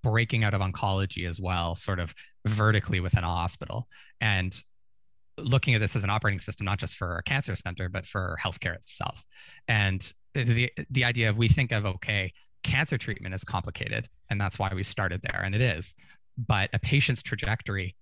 breaking 0.02 0.42
out 0.42 0.52
of 0.52 0.60
oncology 0.60 1.28
as 1.28 1.40
well, 1.40 1.76
sort 1.76 2.00
of 2.00 2.12
vertically 2.44 2.98
within 2.98 3.22
a 3.22 3.28
hospital, 3.28 3.86
and 4.20 4.60
looking 5.36 5.74
at 5.74 5.80
this 5.80 5.94
as 5.94 6.02
an 6.02 6.10
operating 6.10 6.40
system, 6.40 6.64
not 6.64 6.80
just 6.80 6.96
for 6.96 7.18
a 7.18 7.22
cancer 7.22 7.54
center, 7.54 7.88
but 7.88 8.04
for 8.04 8.36
healthcare 8.42 8.74
itself. 8.74 9.24
And 9.68 10.12
the 10.34 10.72
the 10.90 11.04
idea 11.04 11.30
of 11.30 11.36
we 11.36 11.48
think 11.48 11.70
of 11.70 11.86
okay, 11.86 12.32
cancer 12.64 12.98
treatment 12.98 13.32
is 13.32 13.44
complicated, 13.44 14.08
and 14.28 14.40
that's 14.40 14.58
why 14.58 14.72
we 14.74 14.82
started 14.82 15.20
there, 15.22 15.42
and 15.44 15.54
it 15.54 15.60
is. 15.60 15.94
But 16.36 16.70
a 16.72 16.80
patient's 16.80 17.22
trajectory 17.22 17.94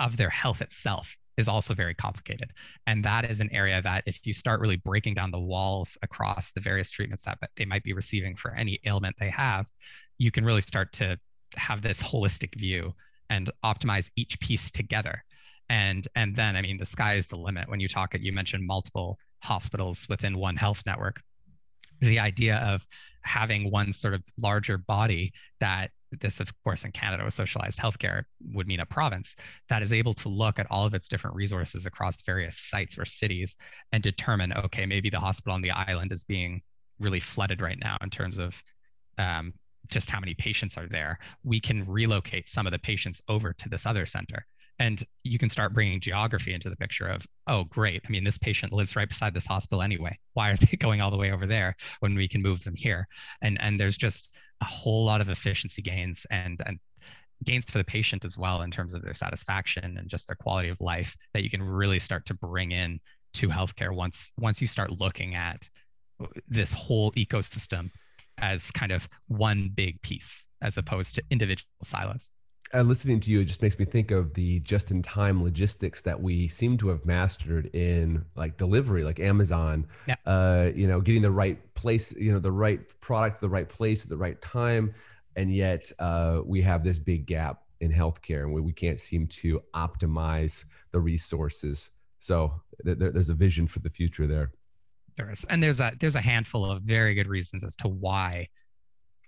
of 0.00 0.16
their 0.16 0.30
health 0.30 0.60
itself 0.60 1.16
is 1.36 1.48
also 1.48 1.74
very 1.74 1.94
complicated. 1.94 2.50
And 2.86 3.04
that 3.04 3.30
is 3.30 3.40
an 3.40 3.50
area 3.52 3.80
that 3.82 4.04
if 4.06 4.26
you 4.26 4.32
start 4.32 4.60
really 4.60 4.76
breaking 4.76 5.14
down 5.14 5.30
the 5.30 5.40
walls 5.40 5.96
across 6.02 6.52
the 6.52 6.60
various 6.60 6.90
treatments 6.90 7.24
that 7.24 7.38
they 7.56 7.64
might 7.64 7.82
be 7.82 7.92
receiving 7.92 8.36
for 8.36 8.54
any 8.54 8.78
ailment 8.84 9.16
they 9.18 9.30
have, 9.30 9.68
you 10.18 10.30
can 10.30 10.44
really 10.44 10.60
start 10.60 10.92
to 10.94 11.18
have 11.56 11.82
this 11.82 12.02
holistic 12.02 12.54
view 12.58 12.94
and 13.28 13.50
optimize 13.64 14.10
each 14.16 14.38
piece 14.40 14.70
together. 14.70 15.24
And 15.68 16.06
and 16.16 16.34
then 16.34 16.56
I 16.56 16.62
mean 16.62 16.78
the 16.78 16.86
sky 16.86 17.14
is 17.14 17.26
the 17.26 17.36
limit 17.36 17.68
when 17.68 17.80
you 17.80 17.88
talk 17.88 18.14
you 18.18 18.32
mentioned 18.32 18.66
multiple 18.66 19.18
hospitals 19.38 20.06
within 20.08 20.36
one 20.36 20.56
health 20.56 20.82
network. 20.84 21.22
The 22.00 22.18
idea 22.18 22.56
of 22.56 22.86
having 23.22 23.70
one 23.70 23.92
sort 23.92 24.14
of 24.14 24.22
larger 24.36 24.78
body 24.78 25.32
that 25.60 25.90
this, 26.18 26.40
of 26.40 26.52
course, 26.64 26.84
in 26.84 26.92
Canada 26.92 27.24
with 27.24 27.34
socialized 27.34 27.78
healthcare 27.78 28.24
would 28.52 28.66
mean 28.66 28.80
a 28.80 28.86
province 28.86 29.36
that 29.68 29.82
is 29.82 29.92
able 29.92 30.14
to 30.14 30.28
look 30.28 30.58
at 30.58 30.66
all 30.70 30.86
of 30.86 30.94
its 30.94 31.08
different 31.08 31.36
resources 31.36 31.86
across 31.86 32.20
various 32.22 32.58
sites 32.58 32.98
or 32.98 33.04
cities 33.04 33.56
and 33.92 34.02
determine, 34.02 34.52
okay, 34.52 34.86
maybe 34.86 35.10
the 35.10 35.20
hospital 35.20 35.54
on 35.54 35.62
the 35.62 35.70
island 35.70 36.12
is 36.12 36.24
being 36.24 36.62
really 36.98 37.20
flooded 37.20 37.60
right 37.60 37.78
now 37.78 37.96
in 38.02 38.10
terms 38.10 38.38
of 38.38 38.60
um, 39.18 39.52
just 39.88 40.10
how 40.10 40.20
many 40.20 40.34
patients 40.34 40.76
are 40.76 40.88
there. 40.88 41.18
We 41.44 41.60
can 41.60 41.84
relocate 41.84 42.48
some 42.48 42.66
of 42.66 42.72
the 42.72 42.78
patients 42.78 43.20
over 43.28 43.52
to 43.52 43.68
this 43.68 43.86
other 43.86 44.06
center 44.06 44.46
and 44.80 45.04
you 45.24 45.38
can 45.38 45.50
start 45.50 45.74
bringing 45.74 46.00
geography 46.00 46.54
into 46.54 46.70
the 46.70 46.76
picture 46.76 47.06
of 47.06 47.24
oh 47.46 47.64
great. 47.64 48.02
I 48.04 48.10
mean 48.10 48.24
this 48.24 48.38
patient 48.38 48.72
lives 48.72 48.96
right 48.96 49.08
beside 49.08 49.34
this 49.34 49.46
hospital 49.46 49.82
anyway. 49.82 50.18
Why 50.32 50.50
are 50.50 50.56
they 50.70 50.76
going 50.76 51.00
all 51.00 51.12
the 51.12 51.18
way 51.18 51.30
over 51.30 51.46
there 51.46 51.76
when 52.00 52.16
we 52.16 52.26
can 52.26 52.42
move 52.42 52.64
them 52.64 52.74
here? 52.74 53.06
And 53.42 53.60
and 53.60 53.78
there's 53.78 53.98
just 53.98 54.34
a 54.60 54.64
whole 54.64 55.04
lot 55.04 55.20
of 55.20 55.28
efficiency 55.28 55.82
gains 55.82 56.26
and 56.30 56.60
and 56.66 56.80
gains 57.44 57.70
for 57.70 57.78
the 57.78 57.84
patient 57.84 58.24
as 58.24 58.36
well 58.36 58.62
in 58.62 58.70
terms 58.70 58.92
of 58.92 59.02
their 59.02 59.14
satisfaction 59.14 59.96
and 59.96 60.08
just 60.08 60.26
their 60.26 60.36
quality 60.36 60.68
of 60.68 60.80
life 60.80 61.14
that 61.34 61.44
you 61.44 61.50
can 61.50 61.62
really 61.62 61.98
start 61.98 62.26
to 62.26 62.34
bring 62.34 62.72
in 62.72 62.98
to 63.34 63.48
healthcare 63.48 63.94
once 63.94 64.32
once 64.38 64.60
you 64.60 64.66
start 64.66 64.98
looking 64.98 65.34
at 65.34 65.68
this 66.48 66.72
whole 66.72 67.12
ecosystem 67.12 67.90
as 68.38 68.70
kind 68.72 68.92
of 68.92 69.08
one 69.28 69.70
big 69.74 70.00
piece 70.02 70.46
as 70.62 70.76
opposed 70.76 71.14
to 71.14 71.22
individual 71.30 71.66
silos 71.82 72.30
uh, 72.72 72.82
listening 72.82 73.20
to 73.20 73.30
you, 73.30 73.40
it 73.40 73.46
just 73.46 73.62
makes 73.62 73.78
me 73.78 73.84
think 73.84 74.10
of 74.10 74.34
the 74.34 74.60
just-in-time 74.60 75.42
logistics 75.42 76.02
that 76.02 76.20
we 76.20 76.48
seem 76.48 76.76
to 76.78 76.88
have 76.88 77.04
mastered 77.04 77.66
in 77.74 78.24
like 78.36 78.56
delivery, 78.56 79.04
like 79.04 79.20
Amazon. 79.20 79.86
Yeah. 80.06 80.16
Uh, 80.26 80.70
you 80.74 80.86
know, 80.86 81.00
getting 81.00 81.22
the 81.22 81.30
right 81.30 81.58
place, 81.74 82.12
you 82.14 82.32
know, 82.32 82.38
the 82.38 82.52
right 82.52 82.80
product, 83.00 83.40
the 83.40 83.48
right 83.48 83.68
place 83.68 84.04
at 84.04 84.10
the 84.10 84.16
right 84.16 84.40
time, 84.40 84.94
and 85.36 85.54
yet 85.54 85.90
uh, 85.98 86.40
we 86.44 86.62
have 86.62 86.84
this 86.84 86.98
big 86.98 87.26
gap 87.26 87.62
in 87.80 87.92
healthcare, 87.92 88.42
and 88.42 88.52
we, 88.52 88.60
we 88.60 88.72
can't 88.72 89.00
seem 89.00 89.26
to 89.26 89.62
optimize 89.74 90.64
the 90.92 91.00
resources. 91.00 91.90
So 92.18 92.60
th- 92.84 92.98
there's 92.98 93.30
a 93.30 93.34
vision 93.34 93.66
for 93.66 93.78
the 93.80 93.90
future 93.90 94.26
there. 94.26 94.52
There 95.16 95.30
is, 95.30 95.44
and 95.44 95.62
there's 95.62 95.80
a 95.80 95.92
there's 95.98 96.14
a 96.14 96.20
handful 96.20 96.64
of 96.64 96.82
very 96.82 97.14
good 97.14 97.26
reasons 97.26 97.64
as 97.64 97.74
to 97.76 97.88
why 97.88 98.48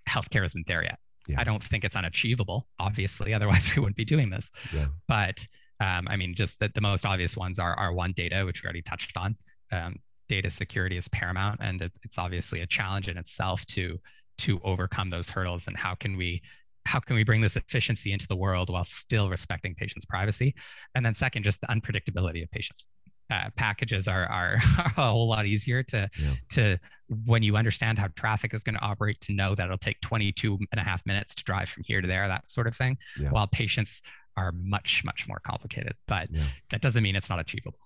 healthcare 0.09 0.45
isn't 0.45 0.67
there 0.67 0.83
yet. 0.83 0.99
Yeah. 1.29 1.41
I 1.41 1.45
don't 1.45 1.63
think 1.63 1.85
it's 1.85 1.97
unachievable, 1.97 2.67
obviously, 2.79 3.35
otherwise 3.35 3.71
we 3.75 3.81
wouldn't 3.81 3.97
be 3.97 4.05
doing 4.05 4.31
this. 4.31 4.51
Yeah. 4.73 4.87
But 5.09 5.47
um, 5.81 6.07
I 6.09 6.17
mean, 6.17 6.35
just 6.35 6.59
that 6.61 6.75
the 6.75 6.81
most 6.81 7.05
obvious 7.05 7.37
ones 7.37 7.59
are, 7.59 7.75
are 7.75 7.93
one 7.93 8.13
data, 8.13 8.45
which 8.45 8.63
we 8.63 8.67
already 8.67 8.83
touched 8.83 9.17
on. 9.17 9.37
Um, 9.73 9.97
data 10.29 10.49
security 10.49 10.97
is 10.97 11.09
paramount, 11.09 11.61
and 11.63 11.83
it, 11.83 11.93
it's 12.03 12.19
obviously 12.19 12.61
a 12.61 12.67
challenge 12.67 13.09
in 13.09 13.19
itself 13.19 13.65
to 13.67 13.99
to 14.39 14.61
overcome 14.65 15.11
those 15.11 15.29
hurdles. 15.29 15.67
And 15.67 15.77
how 15.77 15.95
can 15.95 16.17
we 16.17 16.43
how 16.85 17.01
can 17.01 17.17
we 17.17 17.25
bring 17.25 17.41
this 17.41 17.57
efficiency 17.57 18.13
into 18.13 18.27
the 18.29 18.37
world 18.37 18.71
while 18.71 18.85
still 18.85 19.29
respecting 19.29 19.75
patients' 19.75 20.05
privacy? 20.05 20.55
And 20.95 21.05
then 21.05 21.15
second, 21.15 21.43
just 21.43 21.61
the 21.61 21.67
unpredictability 21.69 22.43
of 22.43 22.51
patients 22.51 22.87
uh, 23.33 23.49
packages 23.57 24.07
are, 24.07 24.27
are, 24.27 24.57
a 24.97 25.11
whole 25.11 25.29
lot 25.29 25.47
easier 25.47 25.83
to 25.83 26.09
yeah. 26.21 26.35
to 26.51 26.79
when 27.25 27.43
you 27.43 27.57
understand 27.57 27.99
how 27.99 28.09
traffic 28.09 28.55
is 28.55 28.63
going 28.63 28.75
to 28.75 28.81
operate 28.81 29.21
to 29.21 29.33
know 29.33 29.55
that 29.55 29.65
it'll 29.65 29.79
take 29.79 30.01
22 30.01 30.59
and 30.71 30.81
a 30.81 30.85
half 30.85 31.05
minutes 31.07 31.35
to 31.35 31.45
drive 31.45 31.69
from 31.69 31.83
here 31.85 32.01
to 32.01 32.09
there 32.09 32.29
that 32.29 32.51
sort 32.51 32.67
of 32.67 32.77
thing 32.77 32.97
yeah. 33.19 33.31
while 33.31 33.47
patients 33.47 34.03
are 34.37 34.53
much 34.53 35.03
much 35.05 35.27
more 35.29 35.41
complicated 35.45 35.95
but 36.07 36.29
yeah. 36.31 36.43
that 36.71 36.81
doesn't 36.81 37.03
mean 37.03 37.17
it's 37.17 37.31
not 37.31 37.39
achievable 37.39 37.79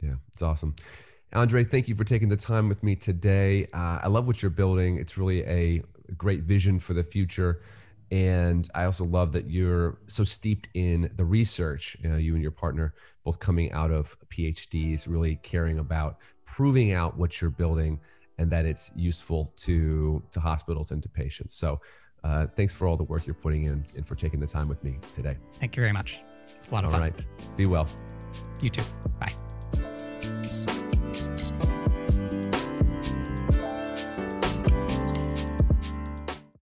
yeah 0.00 0.14
it's 0.32 0.42
awesome 0.42 0.74
andre 1.32 1.64
thank 1.64 1.88
you 1.88 1.94
for 1.94 2.04
taking 2.04 2.28
the 2.28 2.36
time 2.36 2.68
with 2.68 2.82
me 2.82 2.94
today 2.94 3.66
uh, 3.72 3.98
i 4.02 4.08
love 4.08 4.26
what 4.26 4.42
you're 4.42 4.50
building 4.50 4.96
it's 4.98 5.18
really 5.18 5.44
a 5.44 5.82
great 6.16 6.42
vision 6.42 6.78
for 6.78 6.94
the 6.94 7.02
future 7.02 7.60
and 8.12 8.68
I 8.74 8.84
also 8.84 9.06
love 9.06 9.32
that 9.32 9.50
you're 9.50 9.98
so 10.06 10.22
steeped 10.22 10.68
in 10.74 11.10
the 11.16 11.24
research, 11.24 11.96
uh, 12.04 12.16
you 12.16 12.34
and 12.34 12.42
your 12.42 12.52
partner, 12.52 12.92
both 13.24 13.38
coming 13.38 13.72
out 13.72 13.90
of 13.90 14.14
PhDs, 14.28 15.08
really 15.08 15.36
caring 15.36 15.78
about 15.78 16.18
proving 16.44 16.92
out 16.92 17.16
what 17.16 17.40
you're 17.40 17.50
building 17.50 17.98
and 18.36 18.50
that 18.50 18.66
it's 18.66 18.90
useful 18.94 19.54
to, 19.56 20.22
to 20.30 20.40
hospitals 20.40 20.90
and 20.90 21.02
to 21.02 21.08
patients. 21.08 21.54
So 21.54 21.80
uh, 22.22 22.48
thanks 22.54 22.74
for 22.74 22.86
all 22.86 22.98
the 22.98 23.04
work 23.04 23.26
you're 23.26 23.32
putting 23.32 23.64
in 23.64 23.86
and 23.96 24.06
for 24.06 24.14
taking 24.14 24.40
the 24.40 24.46
time 24.46 24.68
with 24.68 24.84
me 24.84 24.98
today. 25.14 25.38
Thank 25.54 25.74
you 25.74 25.80
very 25.80 25.92
much. 25.92 26.18
It's 26.58 26.68
a 26.68 26.74
lot 26.74 26.84
of 26.84 26.92
all 26.92 27.00
fun. 27.00 27.00
All 27.00 27.08
right. 27.08 27.56
Be 27.56 27.64
well. 27.64 27.88
You 28.60 28.68
too. 28.68 28.84
Bye. 29.18 29.32